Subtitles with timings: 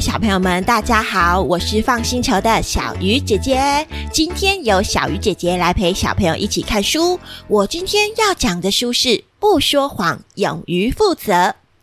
[0.00, 3.86] 小朋友们，大家好，我是放星球的小鱼姐姐。
[4.12, 7.18] 今天由小鱼姐姐来陪小朋友一起看书。
[7.48, 9.08] 我今天要讲的书是
[9.40, 11.32] 《不说谎，勇于负责》。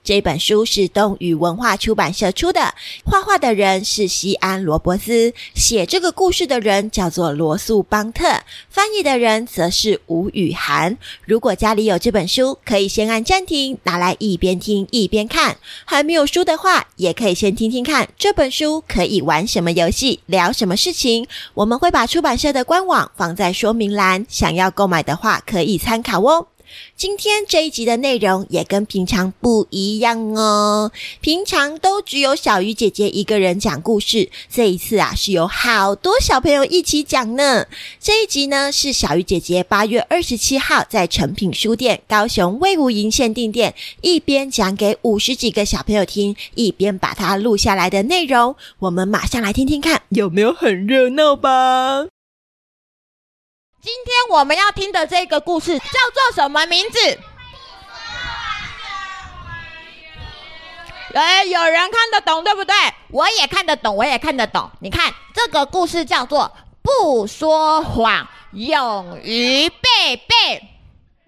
[0.04, 2.74] 这本书是东宇文化出版社出的，
[3.06, 10.98] 画画的人是西安罗伯斯，写这个故事的人叫做罗素邦特，翻译的人则是吴雨涵。
[11.24, 15.56] 如果家里有这本书，可以先按暂停，拿来一边听一边看；
[15.86, 21.26] 还没有书的话，也可以先听听看这本书可以玩什么游戏，聊什么事情。
[21.54, 26.48] 我们会把出版社的官网放在说明栏，想要购买的话可以参考哦。
[26.96, 30.92] 今天这一集的内容也跟平常不一样哦。
[31.22, 37.66] 平常都只有小鱼姐姐一个人讲故事，这一次啊是有好多小朋友一起讲呢。
[38.00, 48.56] 这一集呢是小鱼姐姐八月二十七号在诚品书店高雄卫武营限定店一边讲给五十几个小朋友听，一边把它录下来的内容。
[48.80, 52.08] 我们马上来听听看，有没有很热闹吧？
[53.84, 57.20] 今天我们要听的这个故事叫做什么名字？
[61.14, 62.74] 哎，有人看得懂对不对？
[63.10, 64.72] 我也看得懂，我也看得懂。
[64.80, 66.50] 你看这个故事叫做
[66.82, 70.64] “不说谎，勇于贝贝”。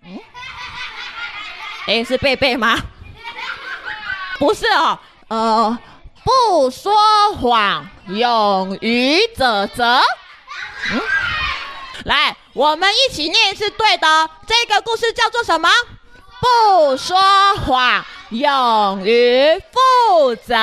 [0.08, 0.18] 嗯，
[1.88, 2.80] 哎，是贝贝吗？
[4.40, 5.78] 不是哦，呃，
[6.24, 6.96] 不说
[7.34, 10.00] 谎，勇于泽泽。
[10.94, 11.02] 嗯。
[12.06, 14.30] 来，我们一起念是对的。
[14.46, 15.68] 这个故事叫做什么？
[16.40, 17.18] 不说
[17.66, 20.54] 谎，勇于负责。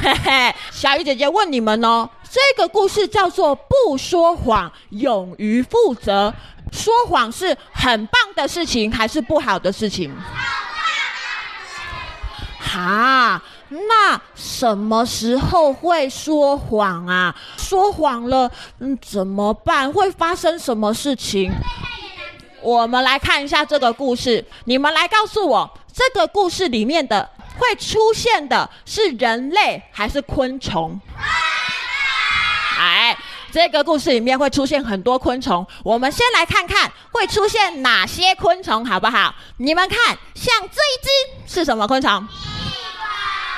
[0.00, 6.32] 嘿嘿，小鱼姐姐问你们哦，这个故事叫做不说谎，勇于负责。
[6.72, 10.10] 说谎是很棒的事情，还是不好的事情？
[12.58, 13.38] 好。
[13.68, 17.34] 那什么时候会说谎啊？
[17.56, 19.92] 说谎了，嗯，怎么办？
[19.92, 21.52] 会发生什么事情？
[22.62, 24.44] 我们来看一下这个故事。
[24.64, 30.98] 你们来告诉我，这个故事里面的会出现的是人类还是昆虫？
[32.78, 33.16] 哎，
[33.52, 35.66] 这个故事里面会出现很多昆虫。
[35.82, 39.34] 我们先来看看会出现哪些昆虫，好不好？
[39.58, 42.26] 你们看，像这一只是什么昆虫？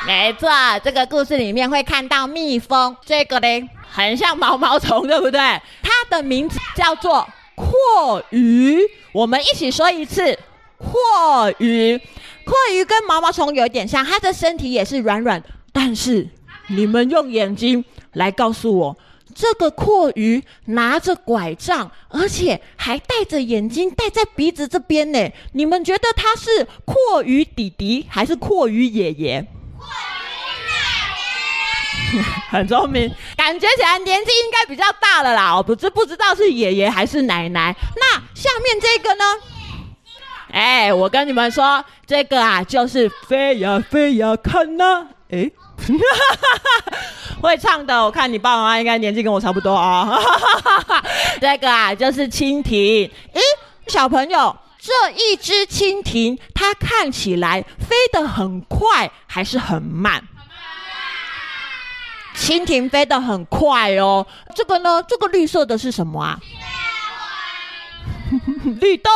[0.07, 0.49] 没错，
[0.85, 5.41] 这个故事里面会看到蜜蜂，这个呢很像毛毛虫，对不对？
[5.83, 8.79] 它的名字叫做阔鱼。
[9.13, 10.39] 我们一起说一次，
[10.79, 11.99] 阔鱼。
[12.45, 15.49] 阔鱼跟毛毛虫有点像，它的身体也是软软的。
[15.73, 16.29] 但是
[16.69, 18.97] 你们用眼睛来告诉我，
[19.35, 25.29] 这个阔鱼拿着拐杖，而且还戴着眼镜，戴在鼻子这边呢。
[25.53, 29.45] 你们觉得它是蛞蝓弟弟还是蛞蝓爷爷？
[32.51, 35.55] 很聪明，感觉起来年纪应该比较大了啦。
[35.55, 37.75] 我不知不知道是爷爷还是奶奶。
[37.97, 39.25] 那下面这个呢？
[40.53, 45.07] 哎，我跟你们说，这个啊就是飞呀飞呀看呐。
[45.31, 45.51] 哎，
[47.43, 50.17] 会唱的，我看你爸爸妈妈应该年纪跟我差不多啊。
[51.41, 53.11] 这个啊就是蜻蜓。
[53.35, 53.41] 咦，
[53.89, 60.23] 小朋友，这一只蜻蜓，它看起来飞得很快还是很慢？
[62.37, 64.25] 蜻蜓飞得很快哦，
[64.55, 65.03] 这个呢？
[65.09, 66.39] 这个绿色的是什么啊？
[68.81, 69.11] 绿豆？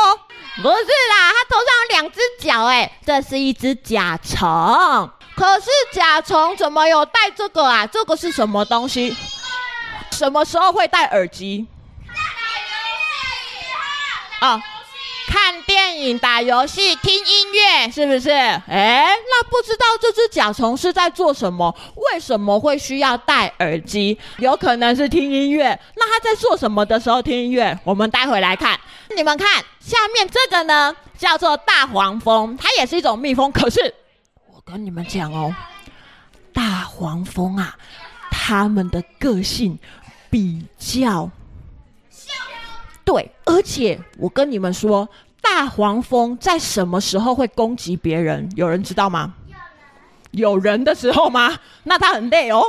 [0.56, 5.08] 不是啦，它头上有两只脚，哎，这是一只甲虫。
[5.36, 7.86] 可是甲虫怎么有戴这个啊？
[7.86, 9.16] 这个是什么东西？
[10.10, 11.68] 什么时候会戴耳机？
[14.40, 14.60] 啊。
[15.30, 18.30] 看电影、打游戏、听音乐，是不是？
[18.30, 21.72] 哎，那不知道这只甲虫是在做什么？
[21.94, 24.18] 为什么会需要戴耳机？
[24.38, 25.68] 有可能是听音乐。
[25.94, 27.78] 那它在做什么的时候听音乐？
[27.84, 28.76] 我们待会来看。
[29.14, 33.52] 你们看下面这个呢，叫做大黄蜂，它也是一种蜜蜂。
[33.52, 33.94] 可是
[34.52, 35.54] 我跟你们讲哦，
[36.52, 37.76] 大黄蜂啊，
[38.32, 39.78] 它们的个性
[40.28, 41.30] 比较。
[43.02, 45.08] 对，而且我跟你们说，
[45.42, 48.50] 大黄蜂在什么时候会攻击别人？
[48.56, 49.34] 有人知道吗？
[50.32, 51.58] 有人的时候吗？
[51.84, 52.62] 那它很累哦。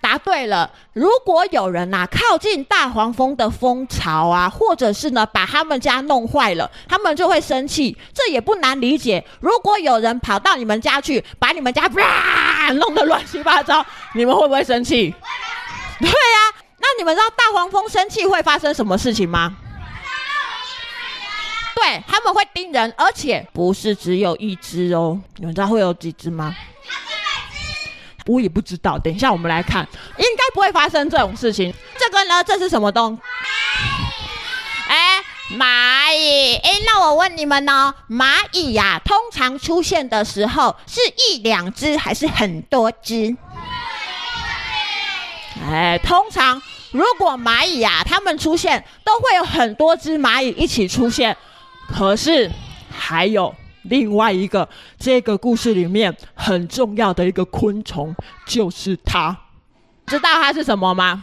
[0.00, 7.96] 答对了，如果有人呐、啊、靠近大黄蜂的蜂巢啊，或者是呢把他们家弄坏了，他们就会生气。
[8.12, 9.24] 这也不难理解。
[9.40, 15.14] 如果有人跑到你们家去，把你们家啪弄得乱七八糟，你们会不会生气？
[16.00, 16.14] 对呀、
[16.52, 16.53] 啊。
[16.84, 19.56] 那你们知道大黄蜂生气会发生什么事情吗？
[21.74, 25.18] 对，对，他们会叮人，而且不是只有一只哦。
[25.36, 26.54] 你们知道会有几只吗？
[28.26, 29.88] 我也不知道，等一下我们来看，
[30.18, 31.72] 应该不会发生这种事情。
[31.98, 33.20] 这个呢，这是什么东西？
[34.88, 35.22] 哎，
[35.52, 36.56] 蚂蚁。
[36.56, 43.34] 哎，那我问你们呢，蚂蚁呀，通常出现的时候是一两只还是很多只？
[45.64, 46.60] 哎，通常
[46.92, 51.36] 如果蚂蚁呀，它们出现都会有很多只蚂蚁一起出现。
[51.88, 52.50] 可是
[52.90, 53.54] 还有。
[53.86, 54.66] 另外一个，
[54.98, 58.16] 这个故事里面很重要的一个昆虫
[58.46, 59.36] 就是它，
[60.06, 61.22] 知道它是什么吗？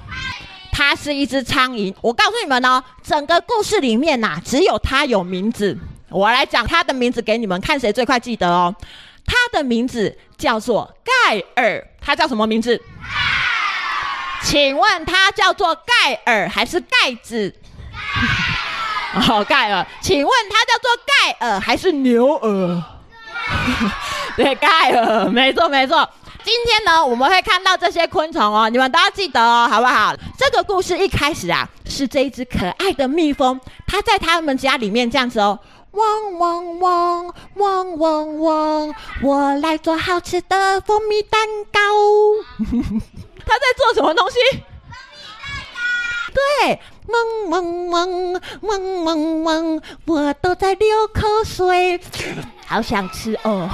[0.71, 1.91] 它是一只苍蝇。
[2.01, 5.75] 我告诉你们哦，整个故事里面呐、啊，只有它有名字。
[6.09, 8.75] 我来讲它的名字给你们，看谁最快记得哦。
[9.25, 12.79] 它的名字叫做盖尔，它叫什么名字？
[14.43, 17.53] 请问它叫做盖尔还是盖子？
[19.29, 22.83] 哦，盖尔，请问它叫做盖尔还是牛耳？
[24.38, 26.07] 对，盖尔，没错没错。
[26.43, 30.15] 今天呢，我们会看到这些昆虫哦，你们都要记得哦，好不好？
[30.38, 35.59] 这个故事一开始啊，是这一只可爱的蜜蜂，它在他们家里面这样子哦，
[35.91, 41.41] 嗡嗡嗡嗡嗡嗡，我来做好吃的蜂蜜蛋
[41.71, 41.79] 糕。
[43.51, 44.38] 它在做什么东西？
[46.33, 46.80] 对。
[47.07, 52.00] 嗡嗡嗡嗡嗡嗡，我都在流口水，
[52.65, 53.68] 好想吃哦！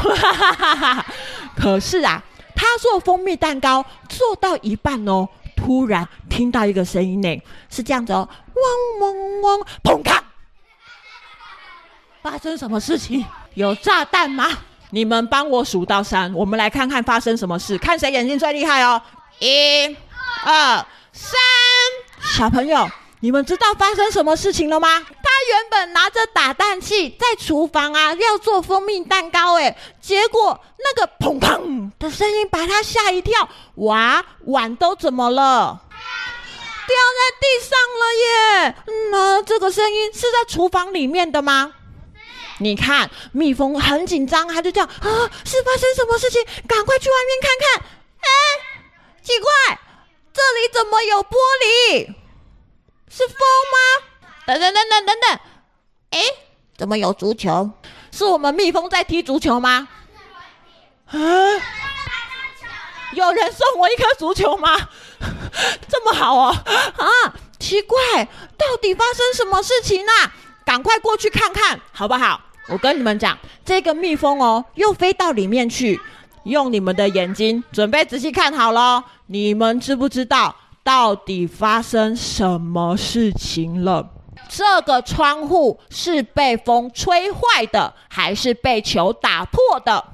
[1.56, 2.24] 可是啊，
[2.56, 7.40] 他做蜂蜜蛋糕做到一半哦，突然听到一个声音呢，
[7.70, 10.24] 是这样子哦，嗡嗡嗡，砰咔！
[12.24, 13.24] 发生什么事情？
[13.54, 14.48] 有炸弹吗？
[14.90, 19.00] 你们帮我数到三，我们来看看发生什么事，看谁眼睛最厉害哦！
[19.40, 19.96] 一、
[20.46, 21.40] 二、三，
[22.22, 22.90] 小朋友。
[23.20, 25.00] 你们知道发生什么事情了吗？
[25.00, 35.82] 他原本拿着打蛋器在厨房啊，要做蜂蜜蛋糕，哎，结果那个砰砰的声音把他吓一跳，哇，碗都怎么了？
[36.88, 38.76] 掉在地上了耶！
[39.12, 41.74] 那这个声音是在厨房里面的吗？
[42.60, 45.10] 你看，蜜蜂很紧张，它就这样啊，
[45.44, 46.40] 是发生什么事情？
[46.68, 47.90] 赶快去外面看看。
[48.20, 48.30] 哎，
[49.28, 49.78] 奇怪，
[50.34, 52.08] 这里怎么有玻璃？
[53.10, 53.38] 是风
[53.74, 54.30] 吗？
[54.46, 55.40] 等等等等等等，
[56.12, 56.20] 哎，
[56.78, 57.70] 怎么有足球？
[58.10, 59.90] 是我们蜜蜂在踢足球吗？
[61.08, 61.18] 啊！
[63.12, 64.78] 有人送我一颗足球吗？
[65.90, 66.56] 这么好哦！
[66.96, 68.00] 啊，奇怪，
[68.58, 70.34] 到底发生什么事情啊？
[70.66, 72.40] 赶快过去看看，好不好？
[72.70, 76.00] 我跟你们讲，这个蜜蜂哦，又飞到里面去，
[76.48, 79.04] 用你们的眼睛准备仔细看好喽。
[79.28, 80.56] 你们知不知道？
[80.84, 84.10] 到底发生什么事情了？
[84.48, 90.06] 这个窗户是被风吹坏的，还是被球打破的？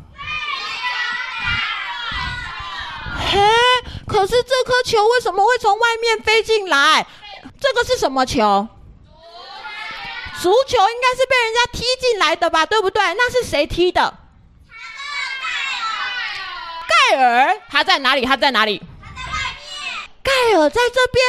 [3.32, 3.40] 嘿，
[4.08, 7.06] 可是这颗球为什么会从外面飞进来？
[7.62, 8.68] 这个是什么球？
[10.42, 12.66] 足球应该是被人家踢进来的吧？
[12.66, 13.04] 对不对？
[13.14, 14.22] 那是谁踢的？
[17.12, 18.26] 盖尔，他在哪里？
[18.26, 18.82] 他在哪里？
[19.02, 21.24] 他在外面盖尔在这边，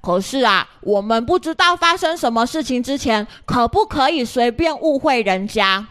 [0.00, 5.86] 可是啊，我们不知道发生什么事情之前，可不可以随便误会人家？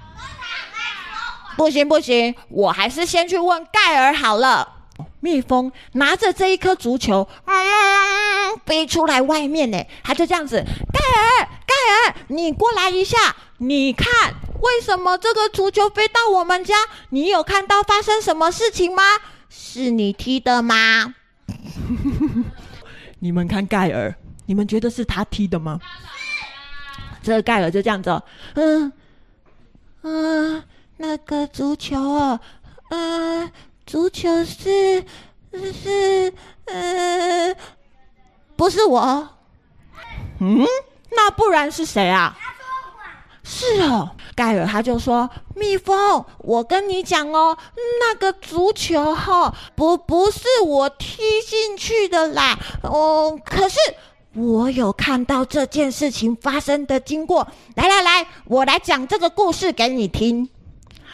[1.58, 4.74] 不行不行，我还是先去问盖尔好了。
[5.20, 11.74] 蜜蜂拿着这一颗足球，嗯，飞出来外面呢，他就这样子，盖尔，盖
[12.10, 16.76] 尔，你过来一下，你看，为什么这个足球飞到我们家？
[17.10, 19.04] 你有看到发生什么事情吗？
[19.50, 21.14] 是你踢的吗？
[23.20, 24.14] 你们看盖尔，
[24.46, 25.80] 你们觉得是他踢的吗？
[27.24, 28.22] 这个盖尔就这样子，
[28.56, 28.92] 嗯
[30.04, 30.64] 嗯，
[30.98, 32.40] 那个足球哦，
[32.90, 33.52] 嗯，
[33.86, 35.04] 足球是
[35.74, 36.32] 是
[36.66, 37.56] 嗯，
[38.56, 39.28] 不是我，
[40.40, 40.66] 嗯，
[41.12, 42.38] 那不然是谁啊？
[43.46, 44.10] 是哦。
[44.36, 47.58] 盖尔他就说：“蜜蜂，我跟你讲哦，
[48.02, 52.60] 那个足球哈，不不是我踢进去的啦。
[52.82, 53.78] 哦，可是
[54.34, 57.48] 我有看到这件事情发生的经过。
[57.76, 60.50] 来来来，我来讲这个故事给你听。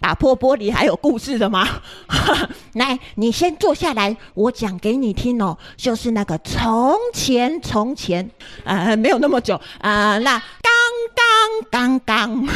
[0.02, 1.66] 打破玻璃还有故事的吗？
[2.74, 5.56] 来，你先坐下来，我讲给你听哦。
[5.76, 8.28] 就是那个从前从前，
[8.64, 10.42] 呃，没有那么久啊，呃，那。”
[11.70, 12.46] 刚刚，刚刚，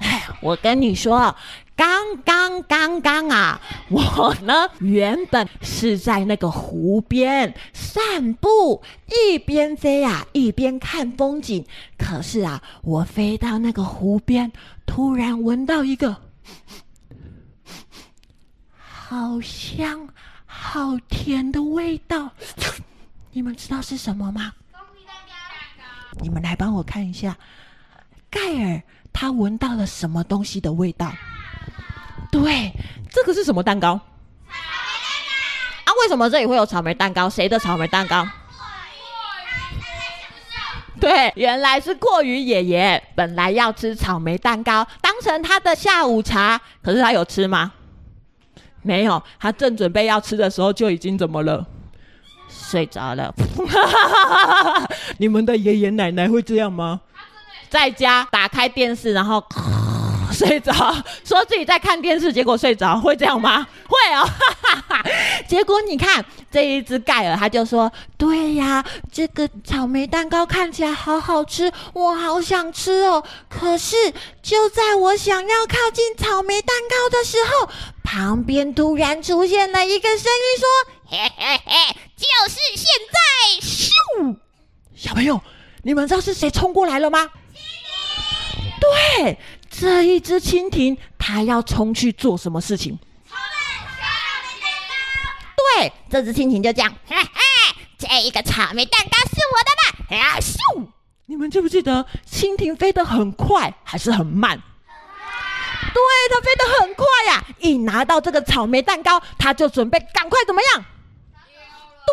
[0.00, 1.34] 哎， 我跟你说，
[1.76, 11.64] 刚刚刚刚啊，我呢原本是在那个湖边散步，一边飞啊一边看风景。
[11.98, 14.50] 可是啊，我飞到那个湖边，
[14.86, 16.16] 突然闻到一个
[18.76, 20.08] 好香、
[20.46, 22.30] 好甜的味道。
[23.32, 24.52] 你们知道是什么吗？
[26.20, 27.36] 你们来帮我看一下，
[28.28, 31.10] 盖尔他闻到了什么东西的味道？
[32.30, 32.72] 对，
[33.10, 33.94] 这个是什么蛋糕？
[33.96, 34.02] 草
[34.46, 34.60] 莓蛋
[35.86, 35.92] 糕。
[35.92, 37.30] 啊，为什么这里会有草莓蛋糕？
[37.30, 38.28] 谁的草莓蛋糕？
[41.02, 46.60] 对，原来是过于爷爷本来要吃草莓蛋糕，当成他的下午茶。
[46.82, 47.72] 可是他有吃吗？
[48.82, 51.66] 没有，他正准备要吃的时候就已经怎么了？
[52.48, 53.34] 睡着了。
[55.18, 57.00] 你们的爷爷奶奶会这样吗？
[57.68, 59.44] 在家打开电视，然后。
[60.40, 60.72] 睡着，
[61.22, 63.66] 说自己在看电视，结果睡着，会这样吗？
[63.86, 65.04] 会哦，哈哈哈。
[65.46, 68.82] 结果你看这一只盖尔，他就说：“对呀，
[69.12, 73.22] 这个草莓蛋糕看起来好好吃，我好想吃哦。
[73.50, 73.96] 可是
[74.42, 77.68] 就在我想要靠近草莓蛋糕的时候，
[78.02, 80.66] 旁边突然出现了一个声音，说
[81.04, 84.36] ：‘嘿嘿嘿，就是现在！’咻，
[84.96, 85.38] 小朋友，
[85.82, 87.28] 你们知道是谁冲过来了吗？
[88.80, 89.36] 对。”
[89.80, 92.98] 这一只蜻蜓，它要冲去做什么事情？
[93.30, 93.34] 草
[94.42, 94.92] 莓蛋糕
[95.56, 97.30] 对，这只蜻蜓就这样，嘿嘿，
[97.96, 99.70] 这一个草莓蛋糕是我的
[100.18, 100.22] 呢！
[100.22, 100.86] 啊咻！
[101.24, 104.50] 你们记不记得蜻蜓飞得很快还是很慢？
[104.50, 104.60] 很
[105.94, 110.84] 对，它飞得很快呀、一拿到这个草莓蛋糕，它就准备赶快怎么样？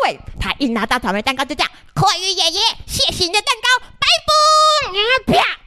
[0.02, 4.06] 对，它一拿到草莓蛋糕就这样，蛞蝓爷爷，谢谢你的蛋糕，拜
[5.26, 5.34] 拜！
[5.38, 5.58] 啪！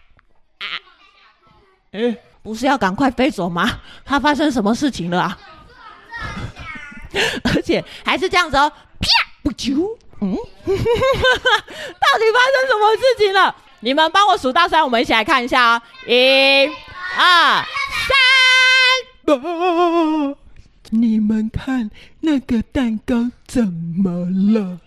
[1.92, 3.82] 哎，不是要赶快飞走吗？
[4.06, 5.38] 它发生什么事情了啊？
[7.44, 9.10] 而且还是这样子哦，啪，
[9.44, 13.54] 不啾，嗯， 到底发生什么事情了？
[13.82, 15.82] 你们帮我数到三，我们一起来看一下哦。
[16.08, 16.66] 一、
[17.18, 17.66] 二、
[19.26, 20.36] 三，啊！
[20.92, 21.90] 你们看
[22.22, 24.80] 那个蛋糕怎么了？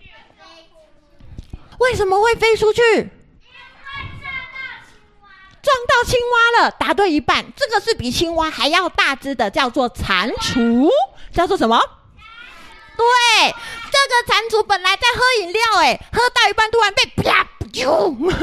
[1.79, 3.09] 为什么会飞出去？
[5.65, 7.43] 撞到青蛙了，答对一半。
[7.55, 10.87] 这个是比青蛙还要大只的，叫做蟾蜍，
[11.33, 11.79] 叫做什么？
[12.95, 13.03] 对，
[13.91, 17.83] 这个蟾蜍本来在喝饮料，哎，喝到一半突然被啪啾，
[18.15, 18.39] 被撞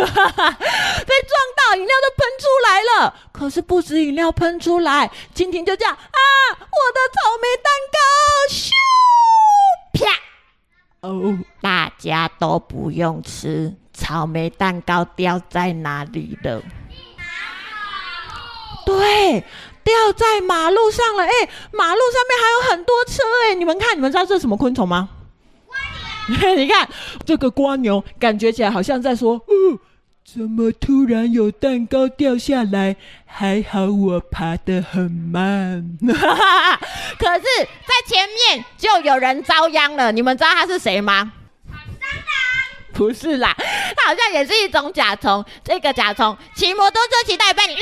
[1.57, 3.14] 到，饮料都喷出来了。
[3.33, 6.59] 可是不止饮料喷出来，蜻蜓就这样啊，我
[6.93, 7.99] 的草莓蛋糕，
[8.50, 8.71] 咻，
[9.95, 16.61] 啪，哦，大家都不用吃，草莓蛋糕掉在哪里了？
[18.85, 19.45] 对，
[19.85, 21.25] 掉在马路上了。
[21.25, 21.31] 哎，
[21.73, 23.23] 马路上面还有很多车。
[23.47, 25.09] 哎，你们看，你们知道这是什么昆虫吗？
[25.69, 26.55] 蜗牛。
[26.57, 26.89] 你看
[27.27, 29.79] 这个蜗牛，感觉起来好像在说：“哦，
[30.25, 32.97] 怎么突然有蛋糕掉下来？
[33.27, 35.99] 还好我爬得很慢。
[37.19, 40.12] ”可是，在前面就有人遭殃了。
[40.12, 41.33] 你们知道他是谁吗？
[42.93, 43.57] 不是啦，
[43.97, 45.43] 他好像也是一种甲虫。
[45.65, 47.75] 这个甲虫骑摩托车骑到一半，你。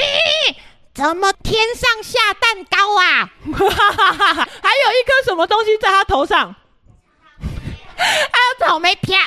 [1.01, 3.31] 怎么天上下蛋糕啊？
[3.49, 6.55] 还有一颗什么东西在他头上？
[7.97, 9.19] 还有草莓片。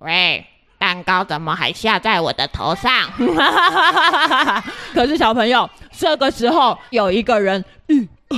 [0.00, 0.44] 喂，
[0.76, 3.08] 蛋糕怎么还下在我的头上？
[4.92, 8.36] 可是小朋友，这个时候有一个人，嗯啊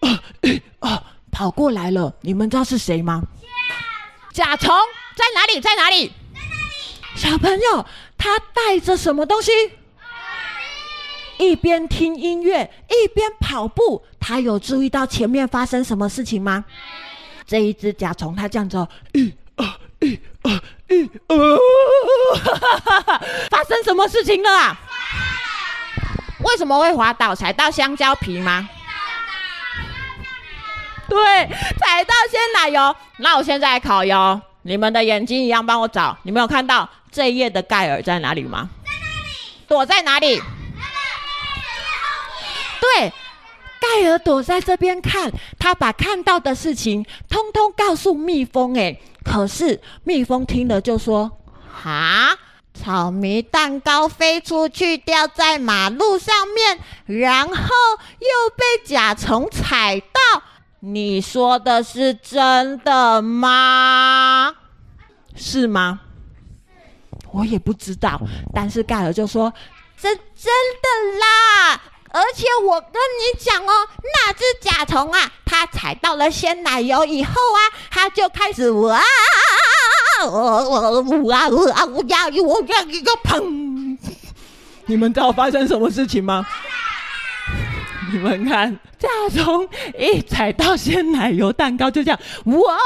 [0.00, 2.14] 啊啊，跑过来了。
[2.22, 3.20] 你们知道是谁吗？
[4.32, 4.74] 甲虫
[5.14, 5.60] 在哪里？
[5.60, 6.08] 在哪里？
[6.34, 7.16] 在哪里？
[7.16, 7.84] 小朋友，
[8.16, 9.52] 他带着什么东西？
[11.38, 16.64] 一边听音乐一边跑步，他有注意到前面发生什么事情吗？
[17.46, 18.76] 这一只甲虫，它这样子，
[19.12, 19.64] 一、二、
[20.00, 20.50] 一、二、
[20.88, 21.58] 一、二，
[23.50, 24.78] 发生什么事情了啊？
[26.40, 27.34] 为什么会滑倒？
[27.34, 28.68] 踩到香蕉皮吗？
[31.08, 31.16] 对，
[31.78, 32.94] 踩到鲜奶油。
[33.16, 36.16] 那我现在来考哟，你们的眼睛一样帮我找。
[36.24, 38.68] 你们有看到这一页的盖尔在哪里吗？
[38.84, 39.66] 在哪里？
[39.66, 40.42] 躲在哪里？
[42.96, 43.12] 对，
[43.80, 48.74] 盖尔躲在这边看，他把看到的事情通通告诉蜜蜂。
[48.74, 51.30] 诶，可是蜜蜂听了就说
[51.70, 52.36] ：“哈，
[52.74, 60.42] 草莓蛋糕飞出去，掉在马路上面，然后又被甲虫踩到。
[60.80, 64.54] 你说的是真的吗？
[65.36, 66.00] 是吗？
[67.32, 68.20] 我也不知道。
[68.54, 69.52] 但是盖尔就说：
[69.96, 70.52] 真真
[70.82, 77.60] 的啦。”而且我跟你讲哦，那只甲虫啊，它踩到了鲜奶油以后啊，
[77.90, 79.00] 它就开始哇，
[80.24, 83.96] 哇哇哇哇呀，我这样一个砰！
[84.86, 86.46] 你们知道发生什么事情吗？
[88.10, 92.78] 你们看，甲虫一踩到鲜奶油蛋糕，就这样，哇！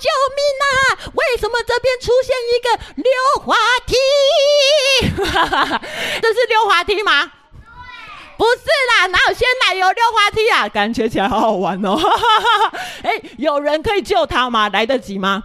[0.00, 0.66] 救命啊！
[1.14, 3.06] 为什么这边出现一个溜
[3.44, 3.54] 滑
[3.86, 3.94] 梯？
[6.20, 7.30] 这是溜滑梯吗？
[8.36, 10.68] 不是啦，哪有鲜奶油溜滑梯啊？
[10.68, 11.98] 感觉起来好好玩哦！
[13.02, 14.68] 哎、欸，有人可以救他吗？
[14.68, 15.42] 来得及吗？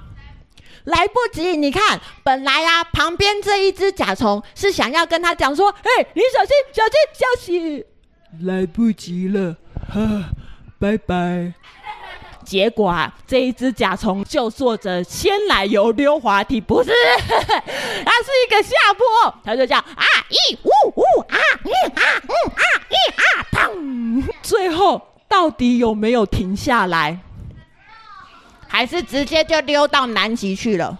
[0.85, 1.55] 来不及！
[1.57, 7.85] 你看，本来啊，旁边这一只甲虫是想要跟他讲说：“哎、你小心，小心，小心！”
[8.47, 9.55] 来不及了，
[9.93, 10.29] 哈，
[10.79, 11.53] 拜拜。
[12.49, 16.89] 结果啊，这一只甲虫就坐着鲜奶油溜滑梯，不是，
[17.29, 27.19] 它是一个下坡，它就这样啊一呜呜啊嗯啊嗯啊一啊砰，最后到底有没有停下来？
[28.67, 30.97] 还是直接就溜到南极去了？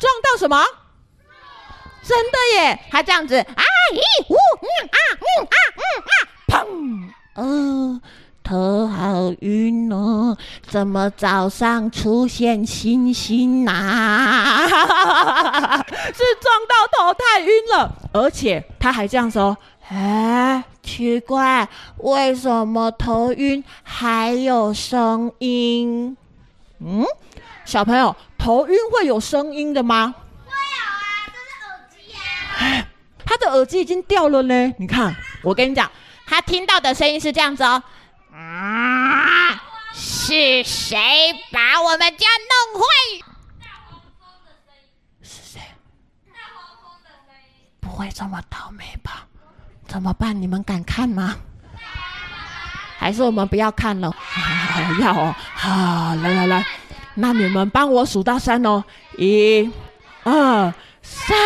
[0.00, 0.60] 撞到什么？
[2.02, 2.80] 真的耶！
[2.90, 8.02] 它这样子啊一呜嗯啊嗯啊嗯啊砰，嗯。
[8.44, 10.36] 头好晕哦，
[10.68, 14.66] 怎么早上出现星星呐、啊？
[15.88, 19.56] 是撞到头太晕了，而且他还这样说
[19.88, 26.14] ：“哎，奇怪，为什么头晕还有声音？”
[26.84, 27.02] 嗯，
[27.64, 30.14] 小朋友，头晕会有声音的吗？
[30.44, 32.86] 会有啊，这是耳机啊。
[33.24, 34.74] 他的耳机已经掉了呢。
[34.76, 35.90] 你看，我跟你讲，
[36.26, 37.82] 他听到的声音是这样子哦。
[38.34, 39.62] 啊！
[39.92, 40.98] 是谁
[41.52, 42.84] 把我们家弄坏？
[43.60, 44.88] 大黄蜂的声音
[45.22, 45.60] 是谁？
[46.32, 49.26] 大黄蜂的声音不会这么倒霉吧？
[49.86, 50.40] 怎么办？
[50.42, 51.36] 你们敢看吗？
[52.98, 54.12] 还是我们不要看了？
[55.00, 55.34] 要哦！
[55.54, 56.66] 好，来来来，
[57.14, 58.82] 那你们帮我数到三哦！
[59.18, 59.70] 一、
[60.24, 61.36] 二、三。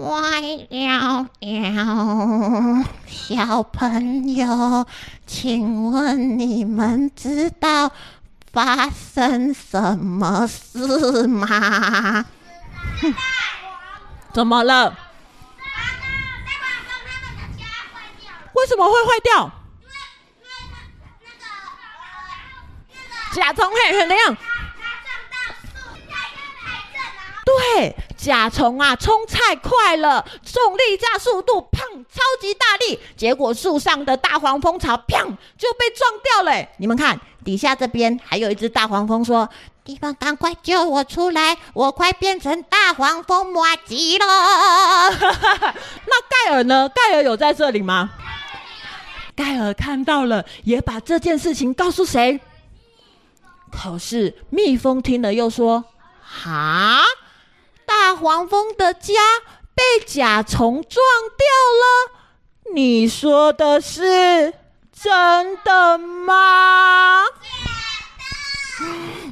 [0.00, 4.86] 歪了了，小朋友，
[5.26, 7.92] 请问你们知道
[8.50, 12.24] 发生什么事吗？
[14.32, 14.96] 怎么了？
[18.54, 19.50] 为什么会坏掉？
[23.32, 24.36] 甲虫嘿，怎样？
[27.44, 27.94] 对。
[28.22, 35.24] 甲虫啊，冲太快了，重力加速度，砰，超级大力，结果树上的大黄蜂巢，砰，
[35.56, 36.68] 就被撞掉了。
[36.76, 39.48] 你们看，底下这边还有一只大黄蜂说
[39.82, 45.10] ：“地方赶快救我出来，我快变成大黄蜂麻糬了。”
[46.04, 46.90] 那盖尔呢？
[46.90, 48.10] 盖尔有在这里吗？
[49.34, 52.38] 盖尔看到了，也把这件事情告诉谁？
[53.72, 55.84] 可是蜜蜂听了又说
[56.22, 57.00] ：“哈。”
[57.90, 59.14] 大黄蜂的家
[59.74, 61.04] 被甲虫撞
[61.36, 61.44] 掉
[61.82, 64.54] 了，你说的是
[64.92, 67.24] 真的吗？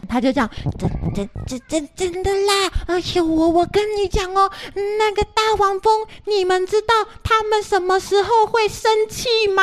[0.09, 2.73] 他就这样，真真真真真的啦！
[2.89, 9.63] 而且我我跟你讲哦，那个大黄蜂，你们知道他们什么时候会生气吗？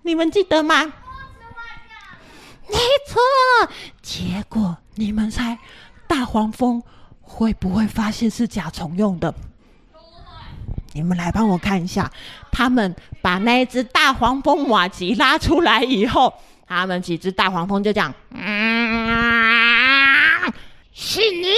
[0.00, 0.94] 你们记得吗？
[2.68, 3.20] 没错。
[4.00, 5.58] 结果你们猜，
[6.08, 6.82] 大黄蜂。
[7.34, 9.34] 会不会发现是甲虫用的？
[10.92, 12.12] 你们来帮我看一下，
[12.50, 16.34] 他们把那只大黄蜂瓦吉拉出来以后，
[16.68, 18.52] 他们几只大黄蜂就讲：“嗯，
[20.92, 21.54] 是你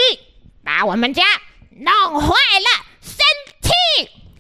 [0.63, 1.25] 把我们家
[1.71, 3.19] 弄坏了，生
[3.61, 3.73] 气！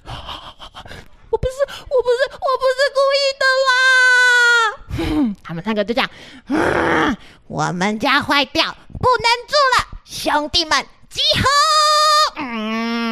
[0.06, 6.08] 我不是，我不是，我不是故意的啦！” 他们三个就这样
[6.46, 7.16] ：“嗯，
[7.48, 11.48] 我们家坏掉，不能住了，兄弟们。”集合！
[12.36, 13.04] 嗯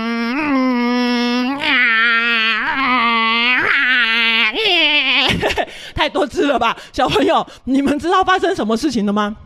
[5.95, 9.37] 太多只了吧，小朋友，你们知道发生什么事情了吗？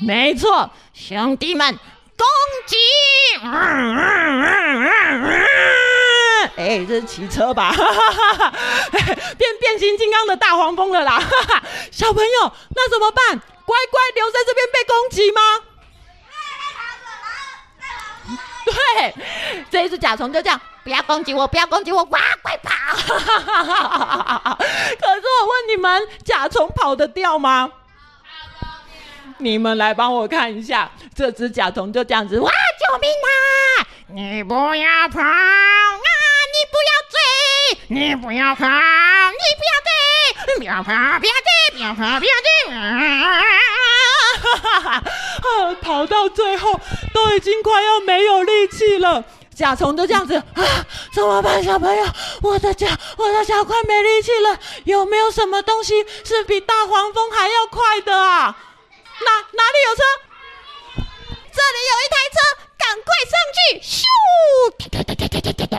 [0.00, 1.76] 没错，兄弟们，
[2.16, 2.26] 攻
[2.66, 2.76] 击！
[6.56, 7.74] 哎，这是骑车吧？
[9.36, 11.20] 变变形金刚的大黄蜂了啦！
[11.90, 13.40] 小朋友，那怎么办？
[13.64, 15.40] 乖乖留在这边被攻击吗？
[18.70, 19.14] 对，
[19.70, 22.70] 这一只甲虫就这样，不要攻击我，不要攻击我，哇，快跑！
[22.96, 23.04] 可
[25.14, 27.70] 是我问你们，甲虫跑得掉吗？
[29.38, 33.86] 你们来帮我看一下，这只甲虫就这样子，哇，救命啊！
[34.08, 35.92] 你不要跑啊，
[36.52, 37.16] 你不要追，
[37.88, 39.90] 你不要跑，你不要追，
[40.58, 42.74] 不要跑，不要追，不要跑，不要追。
[42.74, 43.40] 啊，
[45.82, 46.78] 跑到最后
[47.12, 49.24] 都已经快要没有力气了。
[49.54, 50.64] 甲虫就这样子啊，
[51.12, 52.06] 怎么办，小朋友？
[52.40, 52.86] 我的脚，
[53.18, 54.58] 我的脚快没力气了。
[54.84, 58.56] 有没有什么东西是比大黄蜂还要快的啊？
[59.22, 60.02] 哪哪里有车？
[61.52, 62.40] 这里有一台车，
[62.78, 63.60] 赶快上去！
[63.84, 64.08] 咻！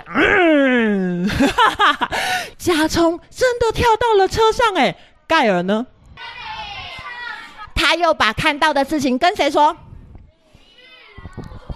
[0.14, 1.48] 嗯，哈
[1.78, 2.12] 哈哈！
[2.60, 4.96] 甲虫真的跳到了车上，哎，
[5.28, 5.88] 盖尔呢？
[7.82, 9.76] 他又把看到的事情跟谁说？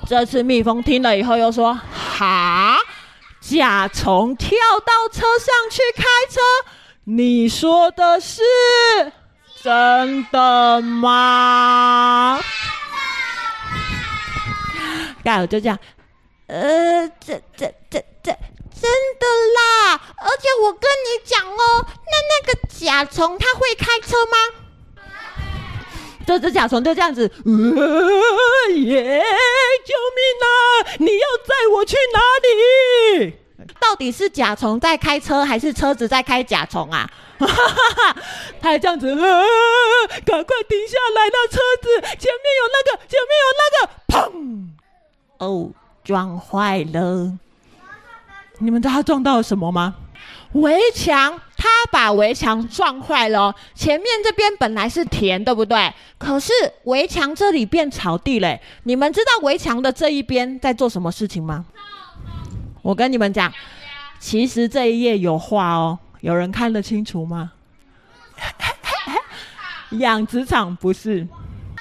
[0.07, 2.77] 这次蜜蜂听了以后又说：“哈，
[3.41, 6.39] 甲虫跳到车上去开车，
[7.05, 8.43] 你说的是
[9.63, 12.39] 真的吗？”
[15.25, 15.79] 盖尔就这样，
[16.45, 18.31] 呃，这这这这
[18.79, 19.25] 真的
[19.57, 19.99] 啦！
[20.17, 24.37] 而且我跟你讲哦，那那个甲虫它会开车吗？
[26.25, 27.51] 这只甲虫就这样子，呃
[28.73, 29.23] 耶！
[29.85, 30.47] 救命啊！
[30.99, 32.19] 你要载我去哪
[33.23, 33.33] 里？
[33.79, 37.09] 到底是甲虫在开车，还是车子在开甲虫啊？
[37.37, 37.53] 哈哈
[38.13, 38.15] 哈！
[38.61, 39.15] 他还这样子，呃，
[40.25, 41.29] 赶快停下来！
[41.31, 43.89] 那车子前面有那个，前面有那个，
[44.31, 44.67] 砰！
[45.39, 45.69] 哦，
[46.03, 47.31] 撞坏了。
[48.59, 49.95] 你们知道他撞到了什么吗？
[50.55, 53.53] 围墙，他把围墙撞坏了。
[53.73, 55.93] 前面这边本来是田，对不对？
[56.17, 56.53] 可是
[56.85, 58.61] 围墙这里变草地嘞。
[58.83, 61.65] 你们知道围墙的这一边在做什么事情吗？
[62.81, 63.51] 我跟你们讲，
[64.19, 65.99] 其实这一页有画哦。
[66.21, 67.51] 有人看得清楚吗？
[69.99, 71.27] 养殖场不是，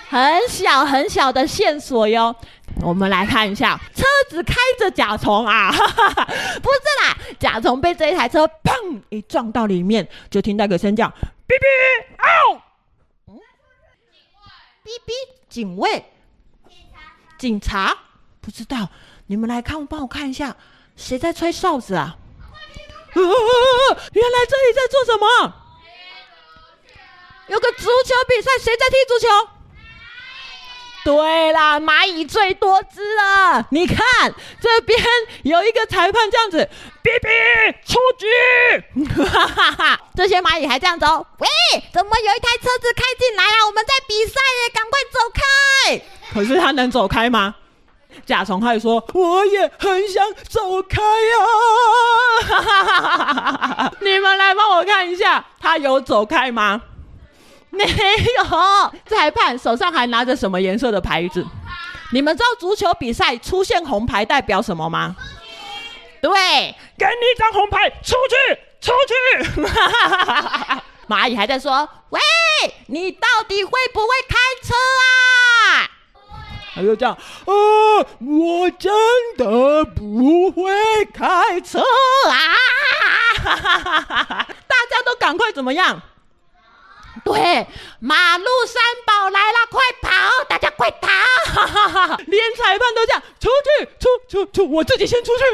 [0.08, 2.34] 很小很小的线索哟。
[2.82, 11.06] 我们来看一下，车子开着甲虫啊，哈哈哈，不是啦，甲虫被这一台车砰一撞到里面，就听到个声叫，
[11.46, 11.64] 哔哔，
[12.18, 12.60] 嗷，
[13.28, 13.38] 嗯，
[14.84, 15.12] 哔哔，
[15.48, 16.04] 警卫，
[17.38, 17.96] 警察，
[18.40, 18.88] 不知道，
[19.26, 20.54] 你们来看，帮我看一下，
[20.96, 22.16] 谁在吹哨子啊？
[23.14, 25.54] 呃，原来这里在做什么？
[27.46, 29.28] 有个足球比赛，谁在踢足球？
[31.04, 33.66] 对啦，蚂蚁最多只了。
[33.70, 33.98] 你看
[34.60, 34.98] 这边
[35.42, 36.68] 有一个裁判这样子，
[37.02, 38.26] 哔哔出局。
[39.22, 40.00] 哈哈哈！
[40.16, 41.26] 这些蚂蚁还这样走。
[41.38, 41.46] 喂，
[41.92, 43.66] 怎么有一台车子开进来啊？
[43.66, 45.42] 我们在比赛耶，赶快走开！
[46.32, 47.54] 可是他能走开吗？
[48.24, 51.36] 甲虫还说，我也很想走开呀。
[52.48, 53.92] 哈哈哈哈！
[54.00, 56.80] 你们来帮我看一下，他有走开吗？
[57.76, 58.44] 没有，
[59.06, 61.44] 裁判手上还拿着什么颜色的牌子？
[62.12, 65.16] 你们知道足球比赛出现红牌代表什么吗？
[66.22, 66.30] 对，
[66.96, 69.14] 给你一张红牌，出去，出去！
[71.06, 72.20] 蚂蚁还在说：“喂，
[72.86, 74.74] 你到底会不会开车
[75.74, 75.90] 啊？”
[76.74, 78.92] 他就这样，呃，我真
[79.36, 80.72] 的不会
[81.12, 81.80] 开车
[82.30, 82.56] 啊！
[84.66, 86.00] 大家都赶快怎么样？
[87.24, 87.66] 对，
[88.00, 90.44] 马路三宝来了，快跑！
[90.48, 91.08] 大家快逃！
[91.46, 95.44] 哈哈哈，连裁判都这样，出去，出出出，我自己先出去！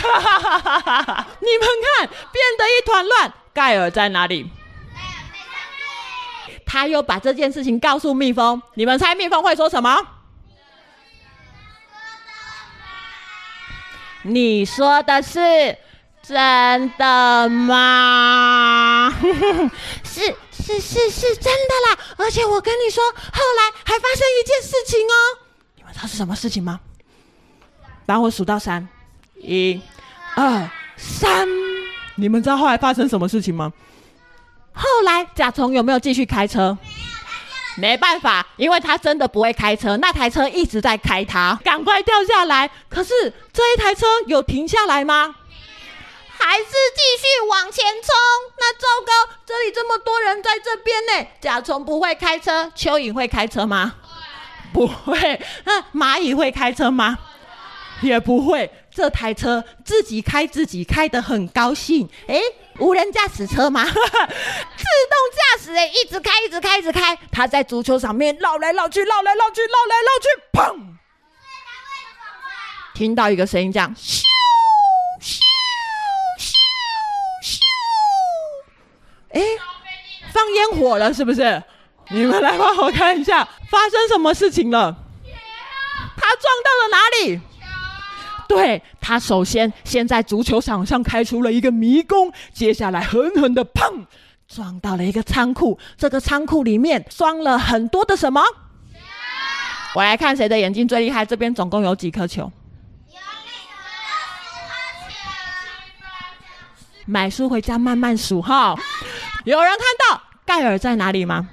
[0.00, 1.26] 哈哈哈哈哈！
[1.40, 3.32] 你们看，变得一团乱。
[3.52, 4.50] 盖尔在哪里？
[6.64, 8.62] 他又把这件事情告诉蜜蜂。
[8.74, 10.06] 你们猜蜜蜂会说什么？
[14.22, 15.76] 你说的是
[16.22, 19.12] 真的吗？
[20.04, 20.34] 是。
[20.78, 25.14] 是是是真的啦，而且我跟你说，后来还发生一件事情哦。
[25.76, 26.78] 你们知道是什么事情吗？
[28.06, 28.86] 帮我数到三，
[29.36, 29.80] 一、
[30.36, 31.48] 二、三。
[32.16, 33.72] 你们知道后来发生什么事情吗？
[34.72, 36.76] 后来甲虫有没有继续开车？
[37.76, 42.70] 没办法，因为他真的不会开车，那台车一直在开他，赶快掉下来。
[42.88, 45.34] 可是这一台车有停下来吗？
[46.42, 48.12] 还是继续往前冲？
[48.58, 51.26] 那糟糕，这里这么多人在这边呢。
[51.40, 53.94] 甲虫不会开车，蚯蚓会开车吗？
[54.72, 55.40] 不会。
[55.64, 57.18] 那蚂蚁会开车吗？
[58.02, 58.70] 也不会。
[58.92, 62.08] 这台车自己开，自己开得很高兴。
[62.26, 62.42] 诶，
[62.78, 63.84] 无人驾驶车吗？
[63.86, 64.02] 自动
[64.34, 67.16] 驾驶诶，一直开，一直开，一直开。
[67.30, 70.96] 它在足球场面绕来绕去，绕来绕去，绕来绕去，砰！
[72.94, 73.94] 听到一个声音，这样。
[79.32, 79.40] 哎，
[80.32, 81.62] 放烟火了是不是？
[82.10, 84.96] 你们来帮我看一下，发生什么事情了？
[86.16, 87.40] 他撞到了哪里？
[88.48, 94.04] 对，他首先先在足球场上开出了一个迷宫，接下来狠狠的砰
[94.48, 95.78] 撞到了一个仓库。
[95.96, 98.42] 这个仓库里面装了很多的什么？
[99.94, 101.24] 我来看谁的眼睛最厉害。
[101.24, 102.50] 这边总共有几颗球？
[107.06, 108.76] 买书回家慢慢数哈。
[109.44, 111.48] 有人看到盖尔在哪里吗？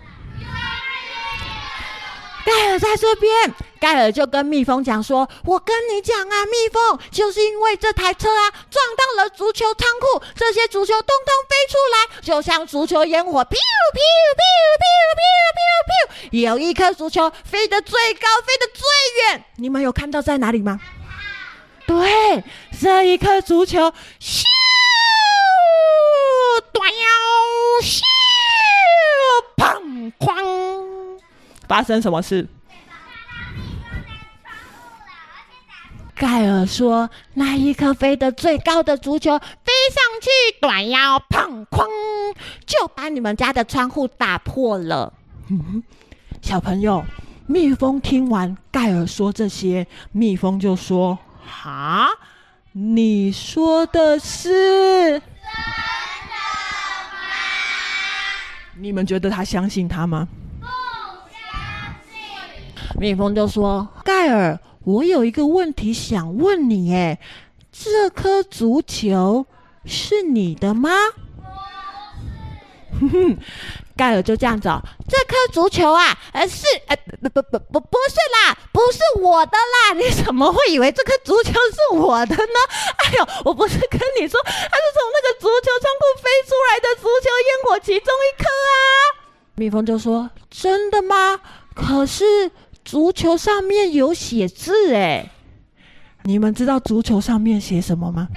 [2.45, 3.53] 盖尔在这边。
[3.79, 13.45] 盖尔就跟蜜蜂讲说，我跟你讲啊，蜜蜂就是因为这台车啊，撞到了足球仓库，这些足球通通飞出来，就像足球烟火。
[16.31, 18.83] 有一颗足球飞得最高，飞得最
[19.29, 19.45] 远。
[19.57, 20.79] 你们有看到在哪里吗？
[21.85, 22.43] 对，
[22.81, 23.93] 这一颗足球。
[26.73, 27.05] 短腰，
[27.83, 28.01] 咻，
[29.57, 31.19] 砰，哐，
[31.67, 32.47] 发生什么事？”
[36.19, 39.45] 盖尔说：“那一颗飞得最高的足球飞
[39.93, 41.87] 上去，短腰，砰哐，
[42.65, 45.13] 就把你们家的窗户打破了。
[46.41, 47.05] ”，小朋友，
[47.45, 52.09] 蜜蜂听完盖尔说这些，蜜蜂就说：“哈，
[52.71, 55.21] 你说的是？
[58.79, 60.27] 你们觉得他相信他吗？”
[60.59, 60.65] 不
[61.31, 62.99] 相信。
[62.99, 67.19] 蜜蜂就说：“盖尔。”我有一个问题想问你，哎，
[67.73, 69.45] 这颗足球
[69.83, 70.89] 是你的吗？
[73.97, 82.59] 盖尔就这样子哦，这颗足球啊，呃，是，呃，不不不不不是啦，不是我的啦， 你怎么会以为这颗足球是我的呢？
[83.03, 88.75] 哎呦，我不是跟你说，它是从那个足球仓库飞出来的足球烟火其中一颗啊。
[89.55, 91.39] 蜜蜂就说：“真的吗？
[91.75, 92.51] 可是。”
[92.87, 95.29] 足球上面有写字哎，
[96.23, 98.29] 你们知道足球上面写什么吗？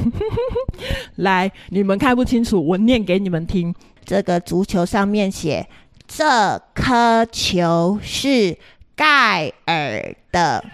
[1.16, 3.74] 来，你们看不清楚，我念给你们听。
[4.04, 5.68] 这个足球上面写
[6.08, 8.58] ：“这颗球是
[8.96, 10.64] 盖尔的。”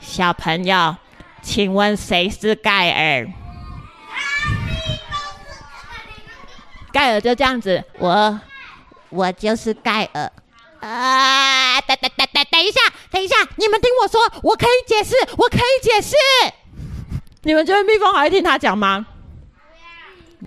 [0.00, 0.96] 小朋友，
[1.42, 3.26] 请问谁是盖尔？
[6.92, 8.40] 盖尔就这样子，我
[9.08, 10.30] 我就是盖尔
[10.84, 11.80] 啊！
[11.80, 16.14] 等等等等等一下，等一下，你们听我说，我可以解释，我可以解释。
[17.42, 19.06] 你们觉得蜜蜂还会听他讲吗？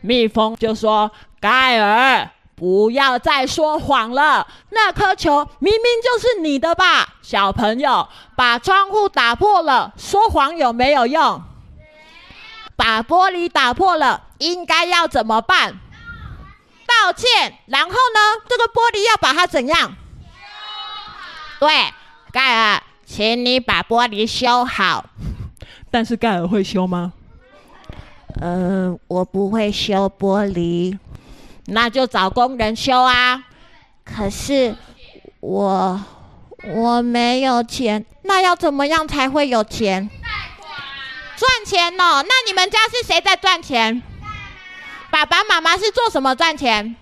[0.01, 7.15] 蜜蜂就说：“盖尔，不要再说谎了，那颗球明明就是你的吧？
[7.21, 11.41] 小朋友，把窗户打破了，说谎有没有用？
[12.75, 15.79] 把玻璃打破了，应该要怎么办？”
[16.87, 18.41] 道歉，然后呢？
[18.47, 19.95] 这个玻璃要把它怎样？
[21.59, 21.69] 对，
[22.31, 25.05] 盖尔，请你把玻璃修好。
[25.89, 27.13] 但是盖尔会修吗？
[28.39, 30.97] 嗯、呃，我不会修玻璃，
[31.65, 33.43] 那就找工人修啊。
[34.05, 34.75] 可是
[35.39, 35.99] 我
[36.63, 40.09] 我没有钱，那要怎么样才会有钱？
[41.35, 42.23] 赚钱哦。
[42.23, 44.03] 那你们家是谁在赚钱？
[45.09, 46.95] 爸爸妈妈是做什么赚钱？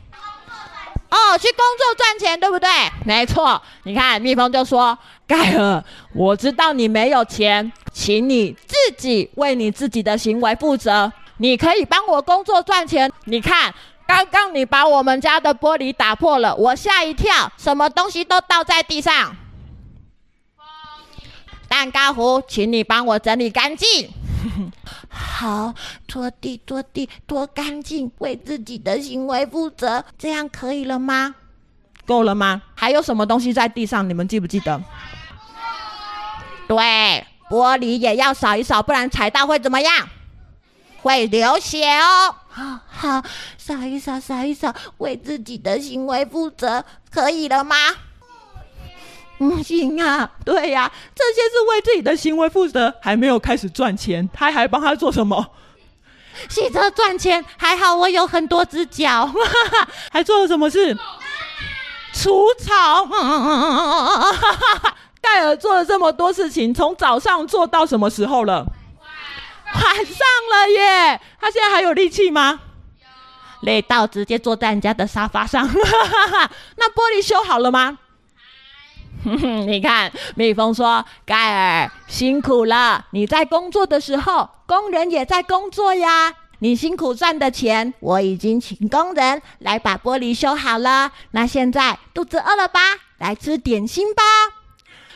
[1.09, 2.69] 哦，去工作赚钱，对不对？
[3.05, 3.61] 没错。
[3.83, 11.11] 你看，蜜蜂就说：“盖尔，我知道你没有钱，请你自己为你自己的行为负责。
[11.37, 13.09] 你可以帮我工作赚钱。
[13.25, 13.73] 你看，
[14.07, 19.35] 刚刚你把我们家的玻璃打破了，我吓一跳，什么东西都倒在地上。
[21.69, 24.09] 蛋糕糊，请你帮我整理干净。”
[25.09, 25.73] 好，
[26.07, 31.35] 拖地，拖地，拖干净，为自己的行为负责，这样可以了吗？
[32.05, 32.61] 够了吗？
[32.75, 34.07] 还有什么东西在地上？
[34.07, 34.81] 你们记不记得？
[36.67, 36.77] 对，
[37.49, 40.09] 玻璃也要扫一扫，不然踩到会怎么样？
[41.01, 42.35] 会流血哦。
[42.47, 43.23] 好，好，
[43.57, 47.75] 扫一扫，扫一扫，为自己的行为负责，可以了吗？
[49.37, 55.51] 不行啊，对呀、啊，这些是为自己的行为负责，还没有开始赚钱，他还帮他做什么？
[56.49, 59.31] 洗车赚钱，还好我有很多只脚，
[60.11, 60.97] 还做了什么事？
[62.13, 63.07] 除草。
[65.21, 68.65] 盖尔做了这么多事情，从早上做到什么时候了？
[69.73, 71.19] 晚上了耶！
[71.41, 72.59] 他现在还有力气吗？
[73.61, 75.67] 累到直接坐在人家的沙发上。
[76.77, 77.97] 那玻璃修好了吗？
[79.65, 86.31] 你看，蜜蜂说：“盖尔辛苦了，你在工作的时候，工人也在工作呀。
[86.59, 91.11] 你辛苦赚的钱，我已经请工人来把玻璃修好了。
[91.31, 92.79] 那现在肚子饿了吧？
[93.17, 94.23] 来吃点心吧。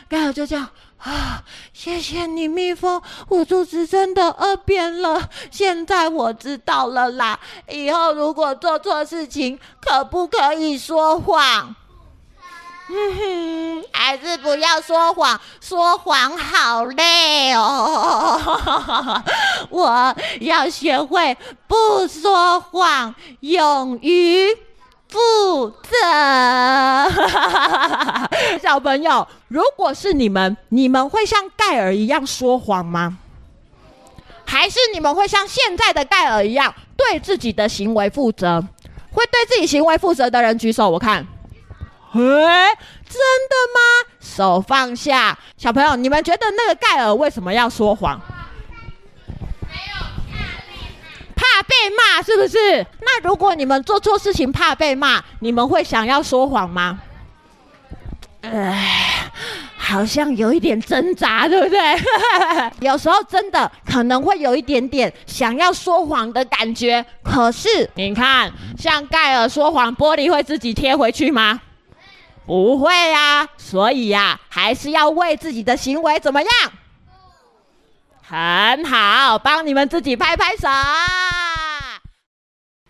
[0.08, 0.68] 盖尔就这样
[0.98, 1.42] 啊，
[1.72, 5.30] 谢谢你，蜜蜂，我肚子真的饿扁了。
[5.50, 7.38] 现在我知道了啦，
[7.70, 11.74] 以后如果做错事情，可不可以说谎？
[12.92, 19.22] 嗯哼，还是不要说谎，说谎好累哦。
[19.70, 21.36] 我要学会
[21.68, 24.48] 不说谎，勇于
[25.08, 25.96] 负责。
[28.60, 33.18] 小朋友，如果是你们，你们会像盖尔一样说谎吗？
[34.44, 38.60] 还是你们会像现在的盖尔一样，对自己的行为负责？
[39.12, 41.24] 会对自己行为负责的人举手，我看。
[42.12, 44.10] 嘿，真的吗？
[44.18, 48.20] 手放下，小朋友，你们觉得那个盖尔为什么要说谎？
[49.60, 50.06] 没有
[51.36, 52.84] 怕被骂，是不是？
[53.00, 56.98] 那如果你们做错事情怕被骂，你们会想要说谎吗？
[58.40, 59.30] 哎，
[59.76, 61.78] 好像有一点挣扎，对不对？
[62.80, 67.04] 有时候真的可能会有一点点想要说谎的感觉。
[67.22, 71.60] 可是你看，像盖尔说谎，玻璃会自己贴回去吗？
[72.46, 76.50] 不会呀，所以呀，还是要为自己的行为怎么样？
[78.22, 80.68] 很好，帮你们自己拍拍手。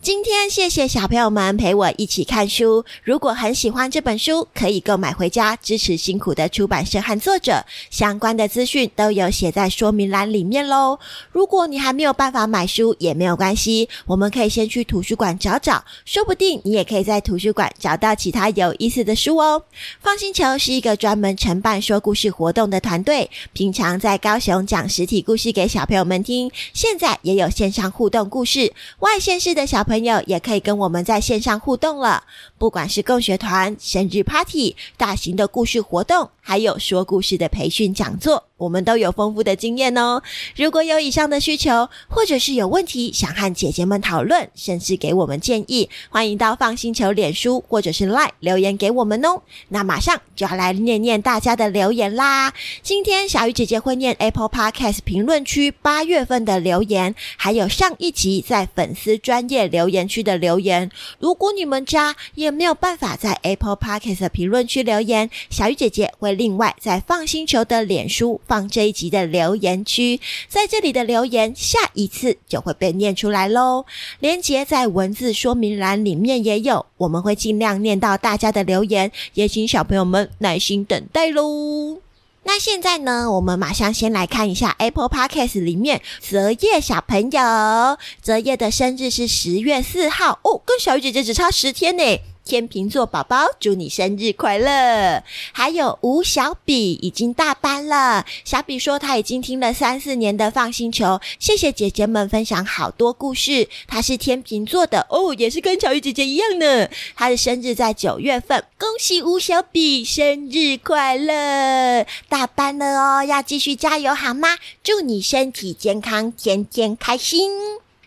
[0.02, 2.86] 今天谢谢小朋友们陪我一起看书。
[3.04, 7.66] 如果很喜欢这本书，可以购买回家支持辛苦的出版社和作者。
[7.90, 10.98] 相关的资讯都有写在说明栏里面喽。
[11.32, 19.62] 如果你还没有办法买书，也没有关系，我们可以先去图书馆找找，说不定你也可以在图书馆找到其他有意思的书哦。
[20.00, 32.22] 放星球是一个专门承办说故事活动的团队，平常在高雄讲实体故事给小朋友们听，现在也有线上互动故事，外县市的小朋友也可以跟我们在线上互动了。
[32.59, 38.44] 不管是共学团、生日 party、大型的故事活动，还有说故事的培训讲座。
[38.57, 40.22] 我们都有丰富的经验哦。
[40.55, 49.40] 如果有以上的需求，或者是有问题想和姐姐们讨论，甚至给我们建议，欢迎到放星球脸书或者是 Line 留言给我们哦。
[49.70, 52.53] 那马上就要来念念大家的留言啦。
[52.83, 60.90] 今天小鱼姐姐会念 Apple Podcast 评论区八月份的留言，还有上一集在粉丝专业留言区的留言。
[61.18, 68.40] 如果你们家也没有办法在 Apple Podcast 评论区留言，小鱼姐姐会另外在放星球的脸书。
[68.46, 73.85] 放这一集的留言区，在这里的留言，下一次就会被念出来喽。
[74.20, 81.98] 连结在文字说明栏里面也有，我们会尽量念到大家的留言，也请小朋友们耐心等待喽。
[82.44, 92.03] 那现在呢，我们马上先来看一下 Apple Podcast 里面泽叶小朋友，泽叶的生日是十月四号哦，跟小鱼姐姐只差十天呢。
[92.44, 95.22] 天秤座宝宝，祝你生日快乐！
[95.53, 103.68] 还有吴小比已经大班了，小比说他已经听了三四年的放星球，谢谢姐姐们分享好多故事。
[103.87, 106.88] 他是天秤座的哦，也是跟小鱼姐姐一样呢。
[107.14, 112.05] 他的生日在九月份，恭喜吴小比生日快乐！
[112.29, 114.59] 大班了哦，要继续加油好吗？
[114.83, 117.50] 祝你身体健康，天天开心。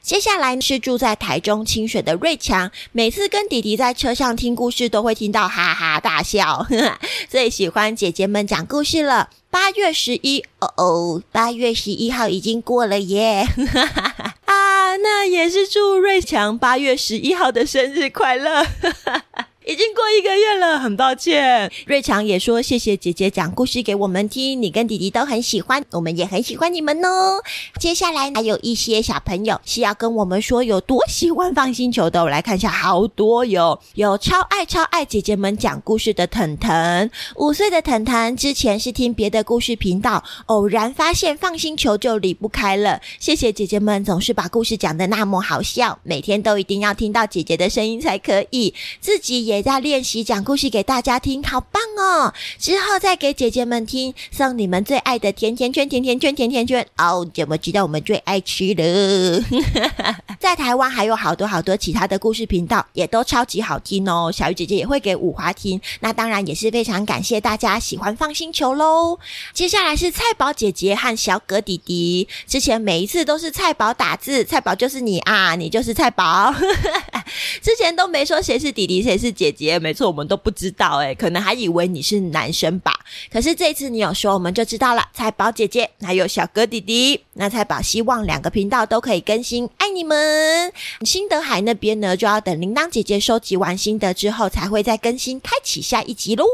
[0.03, 9.29] 接下来是住在台中清水的瑞强，每次跟弟弟在车上听故事，都会听到哈哈大笑，呵呵，最喜欢姐姐们讲故事了。
[9.49, 18.61] 八月十一，哦哦，八月十一号已经过了耶，哈哈哈啊，那也是祝瑞强八月十一号的生日快乐。
[18.61, 21.71] 哈哈哈已经过一个月了，很抱歉。
[21.85, 27.41] 瑞强也说谢谢姐姐讲故事给我们听，你跟弟弟都很喜欢，我们也很喜欢你们哦。
[27.79, 42.99] 接下来还有一些小朋友是要跟我们说有多喜欢放星球的，我来看一下，好多哟，有超爱超爱姐姐们讲故事的腾腾，五岁的腾腾之前是听别的故事频道，偶然发现放星球就离不开了。
[43.17, 49.52] 谢谢姐姐们总是把故事讲得那么好笑，每天都一定要听到姐姐的声音才可以，自己也。
[49.53, 52.33] 也在练习讲故事给大家听，好棒哦！
[52.57, 57.23] 之后再给姐姐们听，送你们最爱的甜甜圈、甜甜圈、甜甜圈哦！
[57.31, 59.43] 怎么知道我们最爱吃的？
[60.41, 64.31] 在台湾还有好多好多其他的故事频道，也都超级好听哦。
[64.31, 69.19] 小鱼姐姐也会给五华听，那当然也是非常感谢大家喜欢放星球喽。
[69.53, 76.51] 接下来是菜宝姐姐和小葛弟弟，之前每一次都是菜宝打字，菜宝就是你啊，你就是菜宝。
[77.61, 79.53] 之前都没说谁是弟弟，谁是姐。
[79.53, 82.91] 姐，没错，我们都不知道诶，可能还以为你是男生吧。
[83.31, 85.07] 可是这次你有说，我们就知道了。
[85.13, 90.73] 菜宝姐姐还有小哥弟弟，那菜宝希望两个频道都可以更新，爱你们。
[91.05, 96.45] 新德海那边呢，就要等铃铛姐姐收集完心得之后，才会再更新，开启下一集喽。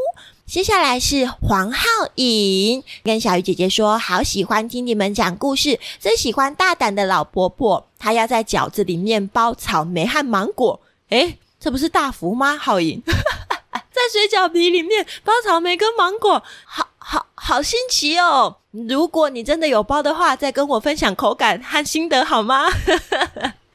[0.50, 1.86] 接下来是黄浩
[2.16, 10.82] 颖，跟小鱼姐姐说，好喜欢听你们讲故事，最喜欢大胆的老婆婆，她要在饺子里面包草莓和芒果。
[11.10, 12.58] 诶，这不是大福吗？
[12.58, 18.58] 浩颖， 在水饺皮里面包草莓跟芒果，好好好新奇哦！
[18.72, 22.66] 如果你真的有包的话，再跟我分享口感和心得好吗？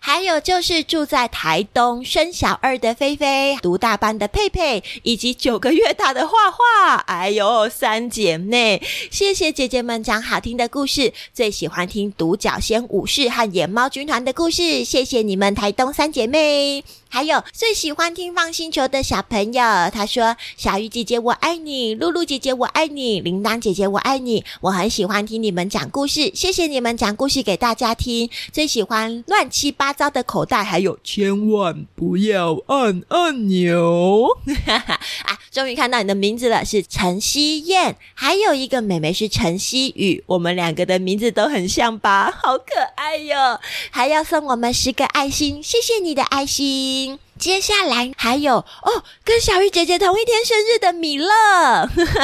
[0.06, 6.96] 还有就是住在台东生小二的菲菲，读大班的佩佩，以及九个月大的画画。
[7.06, 14.84] 哎呦，三姐妹，谢谢姐姐们讲好听的故事，最喜欢听独角仙武士和野猫军团的故事。
[14.84, 16.84] 谢谢你们台东三姐妹。
[17.14, 19.62] 还有最喜欢听放星球的小朋友，
[19.92, 24.44] 他说：“小鱼姐姐我爱你，露露姐姐我爱你，铃铛姐姐我爱你。
[24.62, 28.28] 我很喜欢听你们讲故事，谢谢你们讲故事给大家听。
[28.50, 34.36] 最喜欢乱七八糟的口袋，还有千万不要按按钮。
[34.66, 42.36] 啊，终于看到你的名字了，是陈希燕，还有一个妹妹是陈希雨，我们两个的名字都很像吧？
[42.42, 42.64] 好可
[42.96, 43.60] 爱哟！
[43.92, 47.02] 还要送我们十个爱心，谢谢你的爱心。”
[47.44, 51.28] 接下来还有哦，跟小鱼姐姐同一天生日的米乐，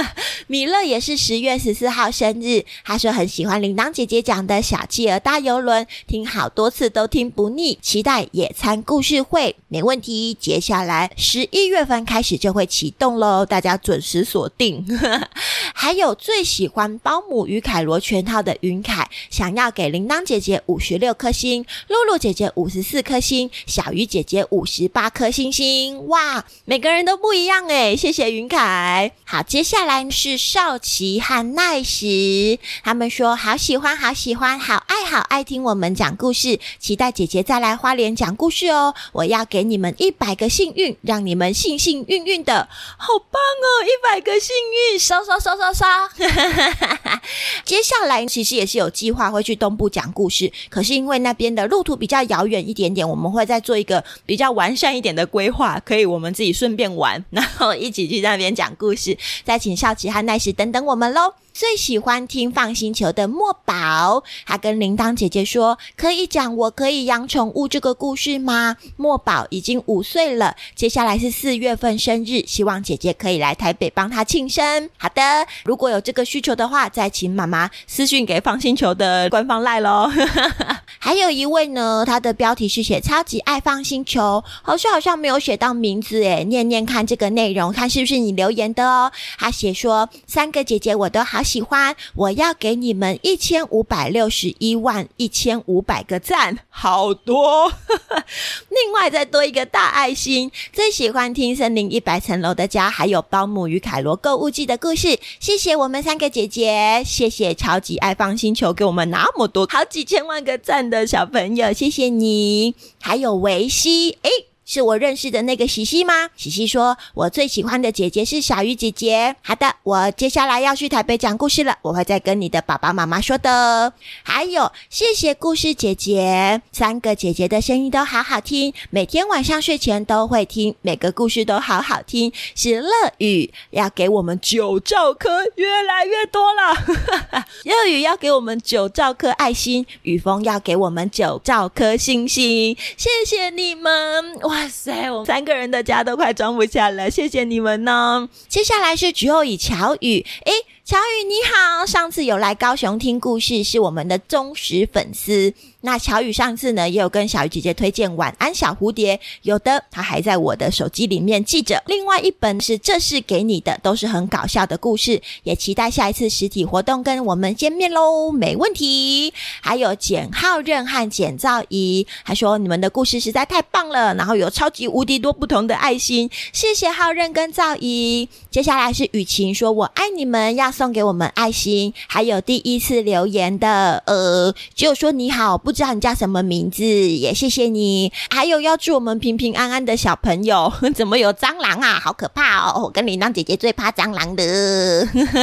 [0.48, 2.64] 米乐也是十月十四号生日。
[2.86, 7.78] 他说很喜欢铃铛姐姐讲的小企鹅大游轮，听好多次都听不腻。
[7.82, 10.32] 期待野餐故事会，没问题。
[10.32, 14.86] 接下来十一月份开始就会启动喽，大家准时锁定。
[15.74, 25.09] 还有最喜欢包姆与凯罗全套的云凯，想要给铃铛姐姐五十六颗星，露露姐姐五十四颗星，小鱼姐姐五十八。
[25.10, 29.12] 颗星星哇，每个人都不一样诶，谢谢云凯。
[29.24, 38.94] 好，接下来是少奇和奈实，他们说好喜欢，好喜欢，好爱，好爱听我们讲故事，期待姐姐再来花莲讲故事哦。
[39.12, 43.66] 我要给你们一百个幸运，让你们幸幸运运的，好棒哦！
[43.84, 44.54] 一百个幸
[44.92, 46.08] 运，刷刷刷刷刷。
[47.64, 59.16] 接下来其实也是有计划会去东部讲故事，可是因为那边的路途比较遥远一点点，我们会再做一个比较完善一点的规划，可以我们自己顺便玩，然后一起去那边讲故事。
[59.44, 61.32] 再请少奇和奈实等等我们喽。
[61.52, 74.88] 最喜欢听 FUN 星球的墨宝，他跟铃铛姐姐说：“可以讲我可以养宠物这个故事吗？”墨宝已经五岁了，接下来是四月份生日，希望姐姐可以来台北帮他庆生。
[74.96, 80.10] 好的，如果有这个需求的话，再请妈妈私讯给 FUN 星球的官方赖喽。
[80.98, 89.10] 还有一位呢，他的标题是写“超级爱 FUN 星球”，好像好像没有写到名字诶，念念看这个内容，看是不是你留言的哦。
[89.38, 97.72] 他写说：“三个姐姐我都好喜欢，我要给你们一千五百六十一万一千五百个赞，好多。
[98.68, 105.18] ”另外再多一个大爱心，最喜欢听《森林一百层楼的家》，还有《包姆与凯罗购物记》的故事。
[105.38, 110.80] 谢谢我们三个姐姐，谢谢超级爱放星球给我们那么多好几千万个赞。
[110.90, 114.49] 的小朋友，谢谢你，还有维西，诶。
[114.70, 116.28] 是我认识的那个西西吗？
[116.36, 123.92] 西西说：“我最喜欢的姐姐是小鱼姐姐。”好的，我接下来要去台北讲故事了，我会再跟你的爸爸妈妈说的。
[124.22, 132.32] 还有，谢谢故事姐姐，三个姐姐的声音都好好听，每天晚上睡前都会听，每个故事都好好听。
[132.54, 137.44] 是乐雨要给我们九兆颗，越来越多了。
[137.66, 142.76] 乐雨要给我们九兆颗爱心，雨峰要给我们九兆颗星星。
[142.96, 144.59] 谢谢你们，哇！
[144.60, 148.28] 哇塞，我们三个人的家都快装不下了，谢谢你们呢。
[148.46, 150.52] 接下来是橘右以乔宇，诶，
[150.90, 155.54] 乔宇你好，上次有来高雄听故事，是我们的忠实粉丝。
[155.82, 161.80] 那乔宇上次呢，也有跟小鱼姐姐推荐《晚安小蝴蝶》，有的他还在我的手机里面记着。
[161.86, 169.32] 另外一本是《这是给你的》，都是很搞笑的故事，也期待下一次实体活动跟我们见面喽，没问题。
[169.60, 178.28] 还有简浩任和简兆仪，还说你们的故事实在太棒了，然后有超级无敌多不同的爱心，谢谢浩任跟兆仪。
[178.50, 181.92] 接下来是雨晴，说我爱你们，要送给我们爱心。
[182.08, 185.58] 还有第一次留言的，呃，就说你好。
[185.58, 188.10] 不知道你叫什么名字，也谢谢你。
[188.30, 192.00] 还有要祝我们平平安安的小朋友， 怎么有蟑螂啊？
[192.02, 192.84] 好可怕哦！
[192.84, 194.42] 我跟铃铛姐姐最怕蟑螂的，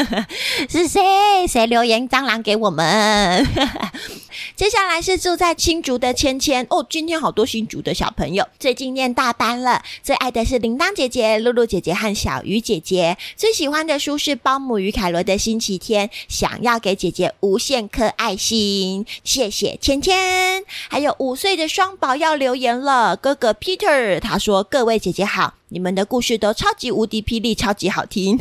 [0.67, 1.45] 是谁？
[1.47, 3.45] 谁留言蟑螂给我们？
[4.55, 20.13] 接下来是住在新竹的芊芊哦，今天好多新竹的小朋友，最近念大班了，最爱的是铃铛姐姐、露露姐姐和小鱼姐姐，最喜欢的书是《包姆与凯罗的星期天》，想要给姐姐无限颗爱心，谢谢芊芊。
[20.89, 28.39] 还有五岁的双宝要留言了，哥哥 Peter 他说：“各位姐姐好。”你们的故事都超级无敌霹雳，超级好听，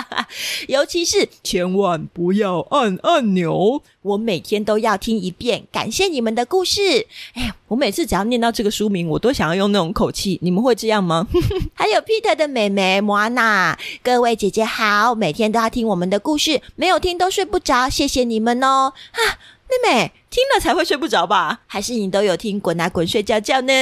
[0.68, 5.64] 尤其是千万不要按按钮，我每天都要听一遍。
[5.72, 7.06] 感谢你们的故事。
[7.32, 10.38] 哎，我每次只要念到这个书名，我都想要用那种口气。
[10.42, 11.26] 你们会这样吗？
[11.72, 18.92] 还有 Peter 的妹妹莫安娜，各位姐姐好，每天都要听我们的故事，没有听都睡不着，谢谢你们哦。
[19.12, 19.20] 啊，
[19.68, 20.12] 妹妹。
[20.30, 21.60] 听了才会睡不着吧？
[21.66, 23.72] 还是你都有听滚啊滚睡觉觉呢？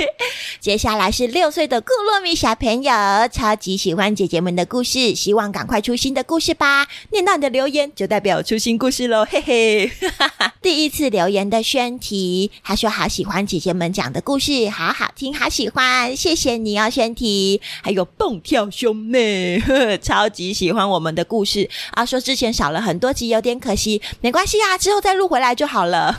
[0.58, 2.92] 接下来是六岁的库洛米小朋友，
[3.30, 6.88] 超级喜欢姐姐们的故事，希望赶快出新的故事吧。
[7.10, 9.92] 念到你的留言，就代表出新故事喽，嘿嘿。
[10.62, 17.60] 第一次留言的轩提，他说好喜欢姐姐们讲的故事，好好听，好喜欢，谢谢你哦，轩提。
[17.82, 25.81] 还有蹦跳兄妹，呵呵，超级喜欢我们的故事啊，说之前少了很多集，有点可惜，没关系啊，之后再录回来就好。
[25.82, 26.16] 好了，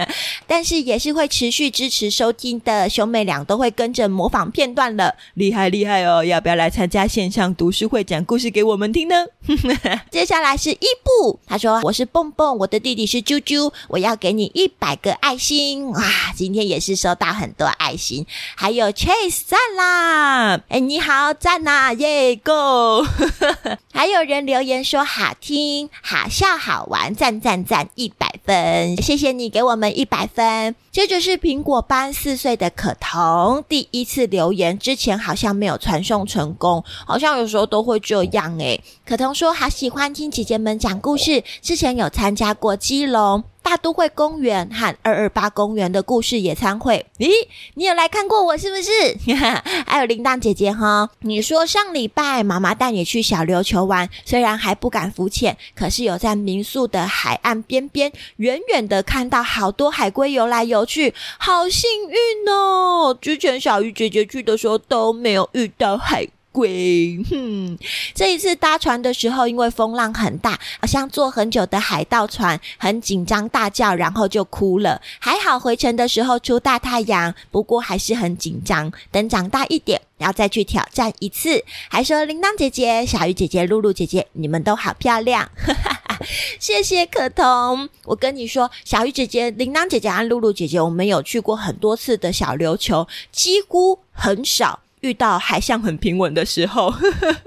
[0.46, 6.22] 但是也是会持续支持收听的，兄妹俩都会跟着模仿片段了，厉害厉害哦！
[6.22, 9.24] 要不要来参加线上读书会，讲故事给我们听呢？
[10.12, 16.02] 接下来是伊布，他说：“我是蹦蹦，我的弟弟是啾啾，我要给你一百个爱心。”哇，
[16.36, 20.60] 今天也是收到很多爱心，还有 Chase 赞啦！
[20.68, 23.06] 哎，你好赞呐，耶 Go！
[23.94, 28.94] 还有人留言说好听、好笑、好玩，赞赞赞，一百分。
[29.06, 30.74] 谢谢你给我们一百分。
[30.90, 38.82] 接着是苹果班四岁的可彤，第一次留言之前好像没有传送成功，好像有时候都会这样诶。
[39.06, 47.28] 可彤说好喜欢听姐姐们讲故事，之前有参加过基隆大都会公园和二二八公园的故事野餐会，咦，
[47.74, 48.90] 你有来看过我是不是？
[49.84, 63.18] 还有铃铛姐姐哈，你说上礼拜妈妈带你去小琉球玩，虽然还不敢浮潜，可是有在民宿的海岸边边，远远的看到好多海龟游来游去，好幸运哦！
[63.20, 66.28] 之前小鱼姐姐去的时候都没有遇到海。
[66.56, 67.78] 鬼，哼！
[68.14, 75.02] 这一次搭船的时候，因为风浪很大，好像坐很久的海盗船，很紧张，大叫，然后就哭了。
[75.18, 78.90] 还好回程的时候出大太阳，不过还是很紧张。
[79.10, 81.62] 等长大一点，要再去挑战一次。
[81.90, 86.18] 还说铃铛姐姐、小鱼姐姐、露露姐姐，你们都好漂亮，哈哈哈！
[86.58, 87.86] 谢谢可彤。
[88.04, 94.80] 我跟你说，小鱼姐姐、铃铛姐姐和露露姐姐，我们有去过很多次的小琉球，几乎很少。
[95.06, 96.92] 遇到海象很平稳的时候，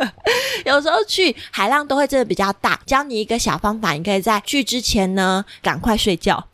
[0.66, 2.80] 有时候去海浪都会真的比较大。
[2.86, 6.48] 教你一个小方法，你可以在去之前呢，赶快睡觉。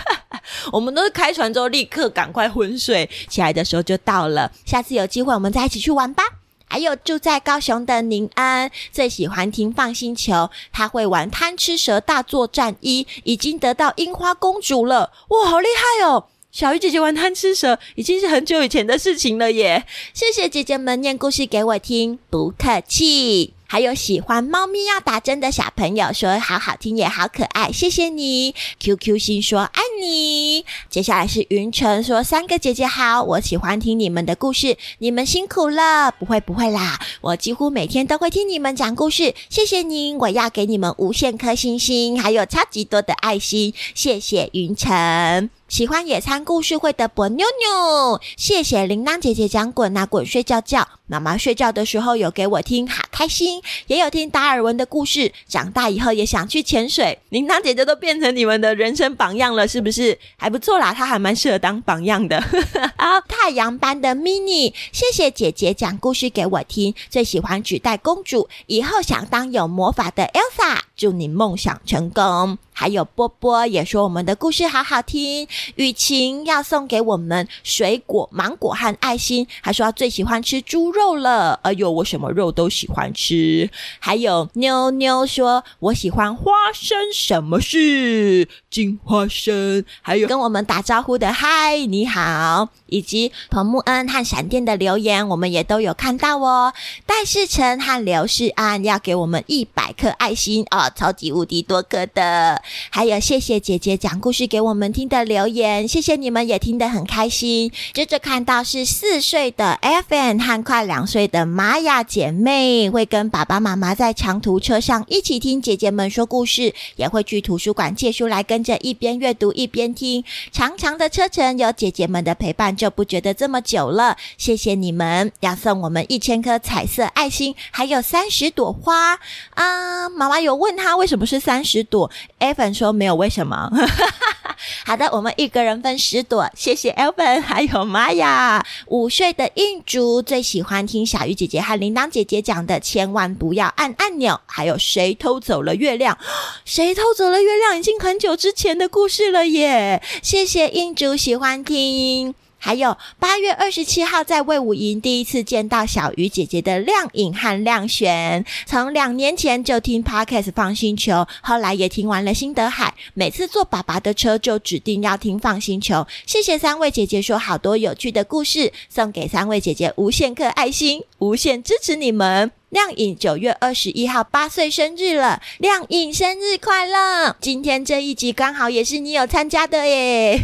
[0.72, 4.50] 我们都是开船之后立刻赶快昏睡，起来的时候就到了。
[4.64, 6.22] 下次有机会我们再一起去玩吧。
[6.70, 15.12] 还有住在高雄的宁安，最喜欢听放星球，他会玩贪吃蛇大作战一，已经得到樱花公主了。
[15.28, 16.26] 哇，好厉害哦！
[16.50, 19.84] 小鱼姐姐玩贪吃蛇已经是很久以前的事情了耶！
[20.14, 23.52] 谢谢姐姐们念故事给我听，不客气。
[23.66, 28.54] 还有喜欢猫咪要打针的小朋友说好好听也好可爱，谢谢你。
[28.80, 30.64] QQ 星说爱你。
[30.88, 36.10] 接下来是云晨说三个姐姐好，我喜欢听你们的故事，你们辛苦了。
[36.12, 45.50] 不会不会啦，我几乎每天都会听你们讲故事，谢谢您，我要给你们无限颗星星，还有超级多的爱心，谢谢云晨。
[45.68, 53.60] 喜欢野餐故事会的博妞妞，谢谢铃铛姐姐讲滚啊滚睡觉觉，妈妈睡觉的时候有给我听，好开心。
[53.86, 57.18] 也有听达尔文的故事，长大以后也想去潜水。
[57.28, 60.18] 铃铛姐姐都变成你们的人生榜样了，是不是？
[60.38, 62.40] 还不错啦，她还蛮适合当榜样的。
[62.96, 72.58] 好，太阳班的 mini，谢谢姐姐讲故事给我听，最喜欢纸袋公主，以后想当有魔法的 Elsa，祝你梦想成功。
[72.72, 81.58] 还有波波也说我们的故事好好听，雨晴要送给我们水果芒果和爱心，还说他最喜欢吃猪肉了。
[81.64, 83.68] 哎呦，我什么肉都喜欢吃。
[83.98, 89.84] 还有妞妞说，我喜欢花生，什么是金花生？
[90.00, 92.68] 还有跟我们打招呼的嗨，你好。
[92.88, 96.72] 以及彭木恩和闪电的留言，我们也都有看到哦。
[97.06, 102.62] 戴世成和刘世安要给我们一百颗爱心哦，超级无敌多颗的。
[102.90, 107.70] 还有谢谢姐姐讲故事给我们听的留言，谢谢你们也听得很开心。
[107.92, 120.24] 接着看到是四岁的 FN 和快两岁的玛雅姐妹，会跟爸爸妈妈在长途车上一起听姐姐们说故事，也会去图书馆借书来跟着一边阅读一边听。
[120.52, 124.16] 长长的车程有姐姐们的陪伴，就不觉得这么久了。
[124.38, 129.18] 谢谢你们，要送我们一千颗彩色爱心，还有三十朵花
[129.54, 130.08] 啊！
[130.08, 133.70] 妈妈有问他为什么是三十朵，Evan 说没有为什么。
[134.86, 138.64] 好的，我们一个人分十朵，谢谢 Evan 还有玛雅。
[138.86, 144.40] 五岁的印竹最喜欢听小鱼姐姐和铃铛姐姐讲的，千万不要按按钮。
[144.46, 146.16] 还有谁偷走了月亮？
[146.64, 147.76] 谁偷走了月亮？
[147.78, 150.02] 已经很久之前的故事了耶！
[150.22, 152.47] 谢谢印竹喜欢听。
[152.58, 166.06] 还有八月二十七号在魏武营第一次见到小鱼姐姐的亮颖和亮璇，从两年前就听 Podcast 放星球，后来也听完了新德海，每次坐爸爸的车就指定要听放星球。
[166.26, 172.50] 谢谢三位姐姐说好多有趣的故事，送给三位姐姐无限颗爱心，无限支持你们。
[172.70, 177.34] 亮颖九月二十一号八岁生日了，亮颖生日快乐！
[177.40, 180.38] 今天这一集刚好也是你有参加的耶，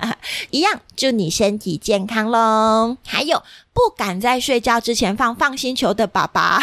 [0.50, 2.98] 一样祝你身体健康喽。
[3.06, 6.62] 还有不敢在睡觉之前放放心球的爸爸。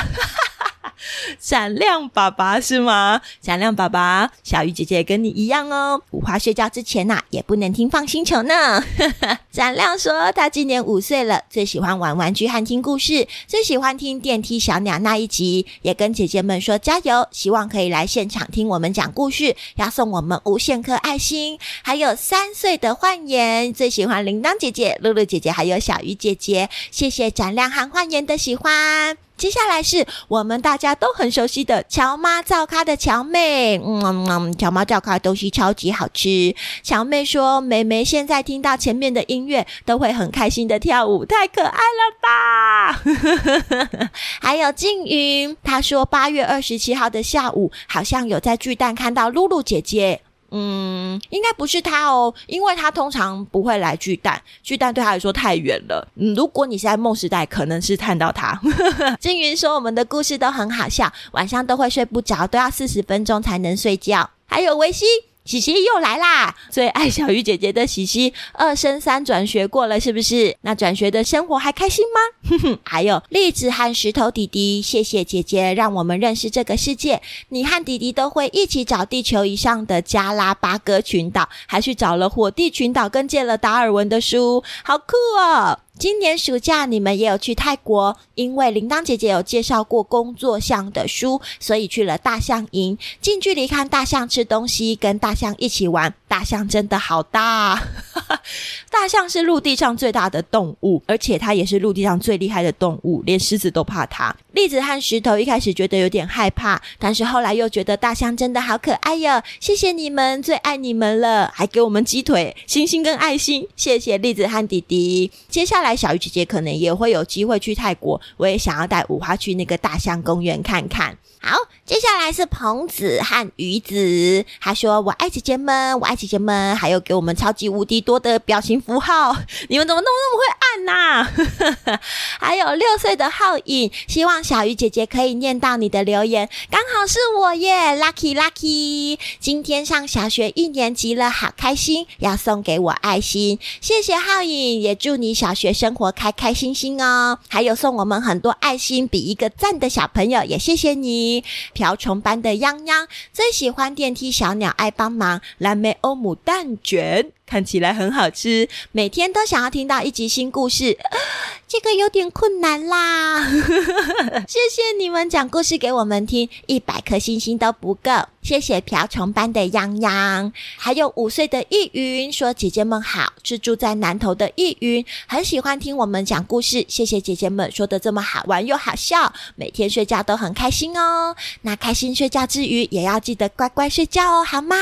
[1.39, 3.21] 闪亮爸爸是吗？
[3.41, 6.01] 闪亮爸爸，小鱼姐姐跟你一样哦。
[6.11, 8.83] 五花睡觉之前呐、也不能听放星球呢。
[9.51, 21.59] 闪亮说，他今年五岁了，最喜欢玩玩具和听故事，最喜欢听电梯小鸟那一集，也跟姐姐们说加油，希望可以来现场听我们讲故事，要送我们无限颗爱心。
[21.81, 26.69] 还有三岁的焕颜，最喜欢铃铛姐姐、露露姐姐，还有小鱼姐姐。
[26.91, 29.26] 谢谢闪亮和焕颜的喜欢。
[29.37, 36.55] 接下来是我们大家都很熟悉的乔妈造咖的乔妹，嗯嗯，乔妈造咖的东西超级好吃。
[36.81, 44.09] 乔妹说，妹妹现在听到前面的音乐都会很开心的跳舞，太可爱了吧！
[44.41, 50.21] 还有静云，她说八月二十七号的下午，好像有在巨蛋看到露露姐姐。
[50.51, 56.07] 嗯，应该不是他哦，因为他通常不会来巨蛋，巨蛋对他来说太远了。
[56.15, 58.59] 嗯，如果你是在梦时代，可能是看到他。
[59.19, 64.29] 金云说我们的故事都很好笑，晚上都会睡不着，都要四十分钟才能睡觉。
[64.45, 65.05] 还有维西。
[65.47, 66.53] 喜喜又来啦！
[66.69, 70.53] 最爱小鱼姐姐的喜喜，二升三转学过了，是不是？
[70.63, 72.49] 那转学的生活还开心吗？
[72.49, 77.21] 哼哼，还有栗子和石头弟弟，谢谢姐姐让我们认识这个世界。
[77.47, 85.79] 你和弟弟都会一起找地球以上的加拉巴哥群岛，还去找了火地群岛，跟借了达尔文的书，好酷哦！
[85.99, 96.13] 今年暑假你们也有去泰国，因为铃铛姐姐有介绍过工作象的书，所以去了大象营，近距离看大象吃东西，跟大象一起玩。
[96.27, 97.89] 大象真的好大啊，
[98.91, 104.35] 大象是陆地上最大的动物，而且它也是陆地上最厉害的动物，连狮子都怕它。
[104.51, 109.41] 栗子和石头一开始觉得有点害怕，但是后来又觉得大象真的好可爱哟。
[109.59, 113.67] 谢谢你们，最爱你们了，还给我们鸡腿、星星跟爱心。
[113.75, 115.31] 谢谢栗子和弟弟。
[115.47, 121.17] 接下来小鱼姐姐可能也会有机会去泰国，我也想要带五花去那个大象公园看看。
[121.47, 129.33] 好，接下来是彭子和鱼子，他说：“我爱姐姐们，我爱姐姐们，还有给我们超级无敌多的表情符号，
[129.69, 131.99] 你们怎么那么那么会按呐、啊？
[132.37, 139.17] ”还有六岁的浩颖，希望小鱼姐姐可以念到你的留言，刚好是我耶，lucky lucky！
[139.39, 147.39] 今天上小学一年级了，好开心，要送给我爱心，谢谢浩颖，也祝你小学生活开开心心哦。
[147.47, 151.36] 还有送我们很多爱心，比一个赞的小朋友，也谢谢你。
[151.73, 160.97] 瓢虫般的泱泱最喜欢电梯小鸟爱帮忙，蓝莓欧姆蛋卷看起来很好吃，每天都想要听到一集新故事，
[161.67, 163.45] 这个有点困难啦。
[164.47, 168.11] 谢谢你们讲故事给我们听，一百颗星星都不够。
[168.47, 176.85] 谢谢瓢虫般的泱泱，还有五岁的易云说：“姐姐们好，是住在南头的易云，很喜欢听我们讲故事。
[176.87, 181.35] 谢谢姐姐们说的这么好玩又好笑，每天睡觉都很开心哦。
[181.63, 184.77] 那开心睡觉之余，也要记得乖乖睡觉哦，好吗？”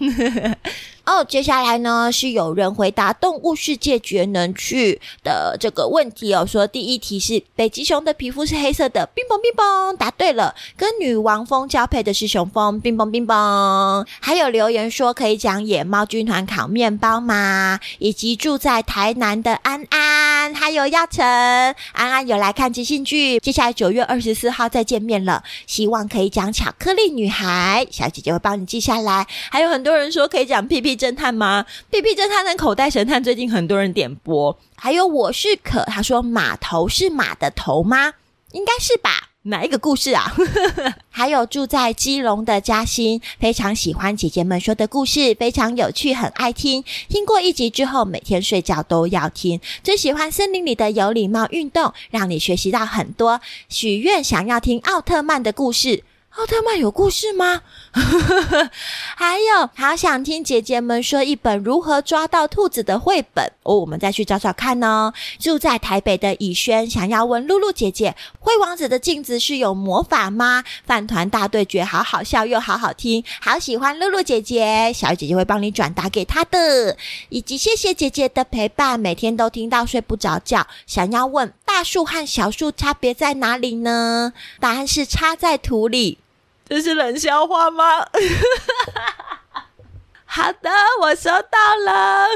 [1.04, 10.54] 哦，接下来呢是有人回答动物世界绝能去的这个问题哦，说第一题是北极熊的皮肤是黑色的，冰崩冰崩，答对了。
[10.78, 14.06] 跟女王蜂交配的是雄蜂，冰崩冰崩。
[14.20, 17.78] 还有留言说可以讲野猫军团烤面包吗？
[17.98, 21.22] 以及住在台南的安安，还有耀成，
[21.92, 29.26] 安安有来看即兴剧，接下来九月二十四号再见面了，希望可以讲巧克力女孩，小姐姐会帮你记下来。
[29.50, 30.94] 还有很多人说可以讲屁屁。
[30.94, 31.66] 侦探吗？
[31.90, 38.12] 屁屁侦探跟口袋神探最近很多人点播，还有我是可，他说马头是马的头吗？
[38.52, 39.10] 应该是吧？
[39.44, 40.32] 哪一个故事啊？
[41.10, 46.82] 还有住在基隆的嘉欣，非常喜欢姐姐们说的故事，非常有趣，很爱听。
[47.08, 49.60] 听过一集之后，每天睡觉都要听。
[49.82, 53.40] 最喜欢森林里的有礼貌运动，让你学习到很多。
[53.68, 56.04] 许愿想要听奥特曼的故事。
[56.36, 57.62] 奥特曼有故事吗？
[59.14, 65.12] 还有，好想听姐姐们说一本如何抓到兔子的绘本哦，我们再去找找看哦。
[65.38, 70.64] 住在台北的以轩想要问露露姐姐，灰王子的镜子是有魔法吗？
[70.84, 76.96] 饭团大对决好好笑又好好听，好喜欢露露姐姐，小鱼姐姐会帮你转达给她的。
[77.28, 80.66] 以及谢谢姐姐的陪伴，每天都听到睡不着觉。
[80.84, 84.32] 想要问大树和小树差别在哪里呢？
[84.58, 86.18] 答案是插在土里。
[86.66, 88.04] 这是冷笑话吗？
[90.24, 92.26] 好的，我收到了。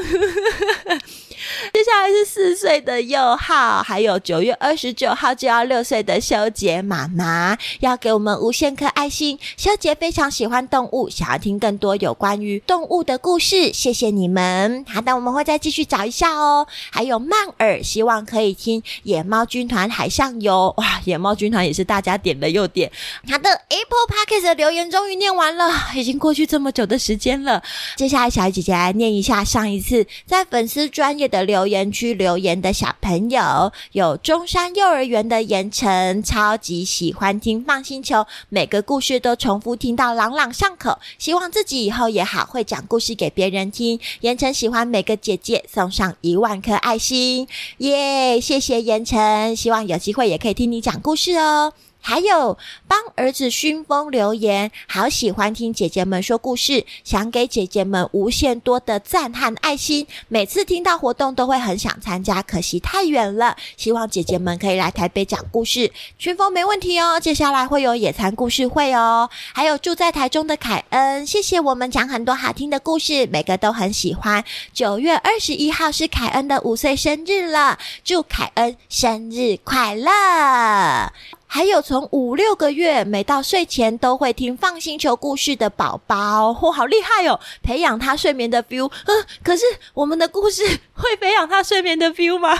[1.72, 9.38] 接下来是四岁的佑浩，还有九月二十九号就要六岁的修杰妈妈，要给我们无限颗爱心。
[9.56, 13.72] 修杰非常喜欢动物，想要听更多有关于动物的故事。
[13.72, 14.84] 谢谢你们。
[14.88, 16.66] 好的，我们会再继续找一下哦。
[16.90, 20.72] 还有曼尔，希望可以听野猫军团海上游。
[20.76, 22.90] 哇，野猫军团也是大家点了又点。
[23.30, 27.62] 好的，Apple Podcast 的留言终于念完了，已经过去这么久的时间了。
[27.96, 43.98] 接下来，小鱼姐姐来念一下上一次在粉丝专业的留言区留言的小朋友，有中山幼儿园的严晨，超级喜欢听放心球，每个故事都重复听到朗朗上口，希望自己以后也好会讲故事给别人听。
[44.20, 47.46] 严晨喜欢每个姐姐，送上一万颗爱心，
[47.78, 48.40] 耶！
[48.40, 51.72] 谢谢严晨，希望有机会也可以听你讲故事哦。
[52.00, 60.06] 还有帮儿子熏风留言，好喜欢听姐姐们说故事，想给姐姐们无限多的赞和爱心。
[60.28, 63.56] 每次听到活动都会很想参加，可惜太远了。
[63.76, 67.20] 希望姐姐们可以来台北讲故事，熏风没问题哦。
[67.20, 69.28] 接下来会有野餐故事会哦。
[69.52, 74.42] 还有住在台中的凯恩，谢谢我们讲很多好听的故事，每个都很喜欢。
[74.72, 81.12] 九月二十一号是凯恩的五岁生日了，祝凯恩生日快乐！
[81.50, 87.40] 还有从五六个月，每到睡前都会听放星球故事的宝宝，嚯、好厉害哦！
[87.62, 92.56] 培养他睡眠的 feel，嗯，可是我们的故事会培养他睡眠的 feel 吗？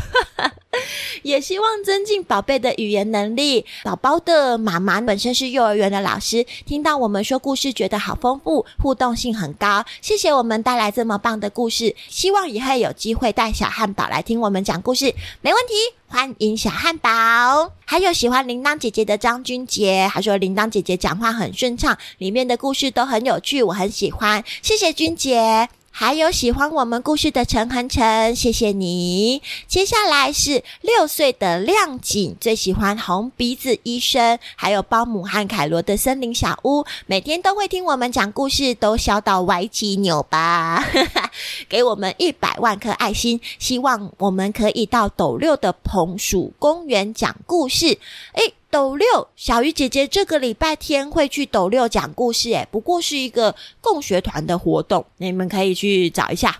[1.22, 3.64] 也希望增进宝贝的语言能力。
[3.84, 9.84] 宝宝的妈妈本身是幼儿园的老师，听到我们说故事，觉得好丰富，互动性很高。
[10.01, 15.74] 谢谢我们带来这么棒的故事，希望以后有机会带小汉堡来听我们讲故事，没问题。
[16.11, 25.68] 欢迎小汉堡，还有喜欢铃铛姐姐的张君杰，还说铃铛姐姐讲话很顺畅，里面的故事都很有趣，我很喜欢，谢谢君杰。
[26.01, 29.42] 还有喜欢我们故事的陈恒成，谢谢你。
[29.66, 40.86] 接下来是六岁的亮景，最喜欢红鼻子医生，还有包姆和凯罗的森林小屋，每天都会听我们讲故事，都笑到歪七扭八，
[41.68, 47.99] 给我们一百万颗爱心，希望我们可以到斗六的彭蜀公园讲故事。
[48.34, 56.58] 诶斗六，小鱼姐姐这个礼拜天会去斗六讲故事，诶，不过是一个共学团的活动，你们可以去找一下。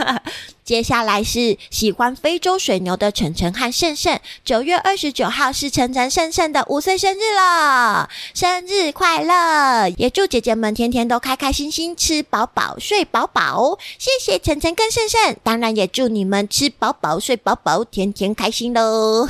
[0.64, 4.18] 接下来是喜欢非洲水牛的晨晨和胜胜。
[4.44, 9.88] 九月二十九号是晨晨胜胜的五岁生日了，生日快乐！
[9.96, 13.76] 也祝姐姐们天天都开开心心，吃饱饱，睡饱饱。
[13.98, 19.28] 谢谢晨晨跟胜胜，当然也祝你们吃饱饱，睡饱饱，天天开心喽！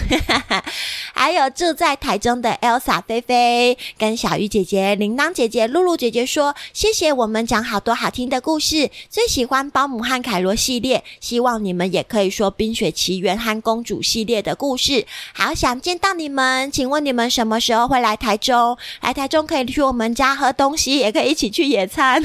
[1.14, 11.02] 还有住在台中的 Elsa 菲菲，跟小鱼姐姐、铃铛姐姐、露露姐姐说，谢谢我们讲好多好听的故事，最喜欢包姆和凯罗系列。
[11.22, 16.70] 希望你们也可以说《冰雪奇缘》和公主系列的故事，好想见到你们。
[16.72, 18.76] 请问你们什么时候会来台中？
[19.00, 22.22] 来台中可以去我们家喝东西，也可以一起去野餐。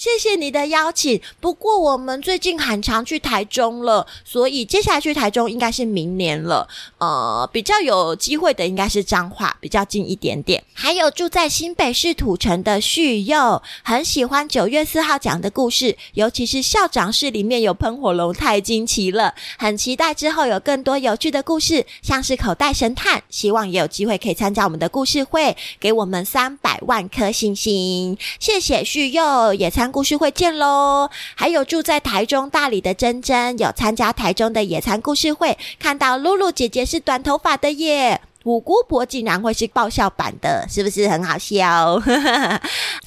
[0.00, 1.20] 谢谢你的邀请。
[1.40, 6.66] 不过我们最近很常去台中了，所以接下来去台中应该是明年了。
[6.96, 10.64] 呃，比较有机会的应该是彰化，比较近一点点。
[10.72, 19.34] 还有住在新北市土城的旭佑，很喜欢九月四号讲的故事，尤其是校长室里面有喷火龙，太惊奇了。
[19.58, 28.16] 很期待之后有更多有趣的故事，像是口袋神探，希望也有机会可以参加我们的故事会，给我们三百万颗星星。
[28.38, 31.10] 谢谢旭佑，也参故事会见喽！
[31.34, 38.20] 还有住在台中大理的珍珍，有参加台中的野餐故事会，看到露露姐姐是短头发的耶。
[38.44, 42.00] 五姑婆竟然会是爆笑版的，是不是很好笑？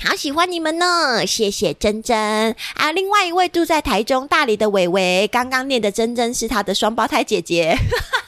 [0.04, 2.92] 好喜欢你们呢，谢谢珍珍啊！
[2.92, 7.76] 另外一位住在台中大理的伟伟，刚刚念的珍珍是他的双胞胎姐姐，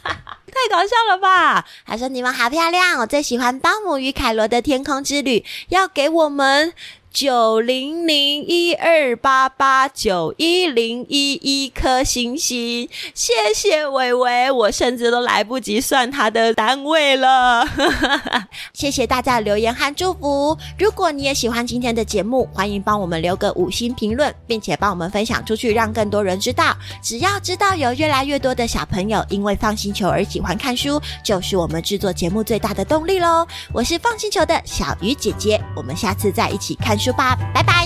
[0.03, 1.63] 太搞笑了吧？
[1.85, 6.73] 他说你们好漂亮，我最喜欢包姆与凯罗的天空之旅，要给我们。
[7.15, 17.65] 九零零一二八八九一零一一颗星星，谢谢伟伟，我甚至都来不及算他的单位了。
[18.73, 20.57] 谢谢大家的留言和祝福。
[20.77, 26.75] 如果你也喜欢今天的节目，欢迎帮我们留个五星评论，并且帮我们分享出去，让更多人知道。
[27.01, 33.47] 只要知道有越来越多的小朋友因为放星球而喜欢看书，就是我们制作节目最大的动力喽。
[33.71, 37.04] 我是放星球的小鱼姐姐，我们下次再一起看书。
[37.05, 37.85] 出发拜拜。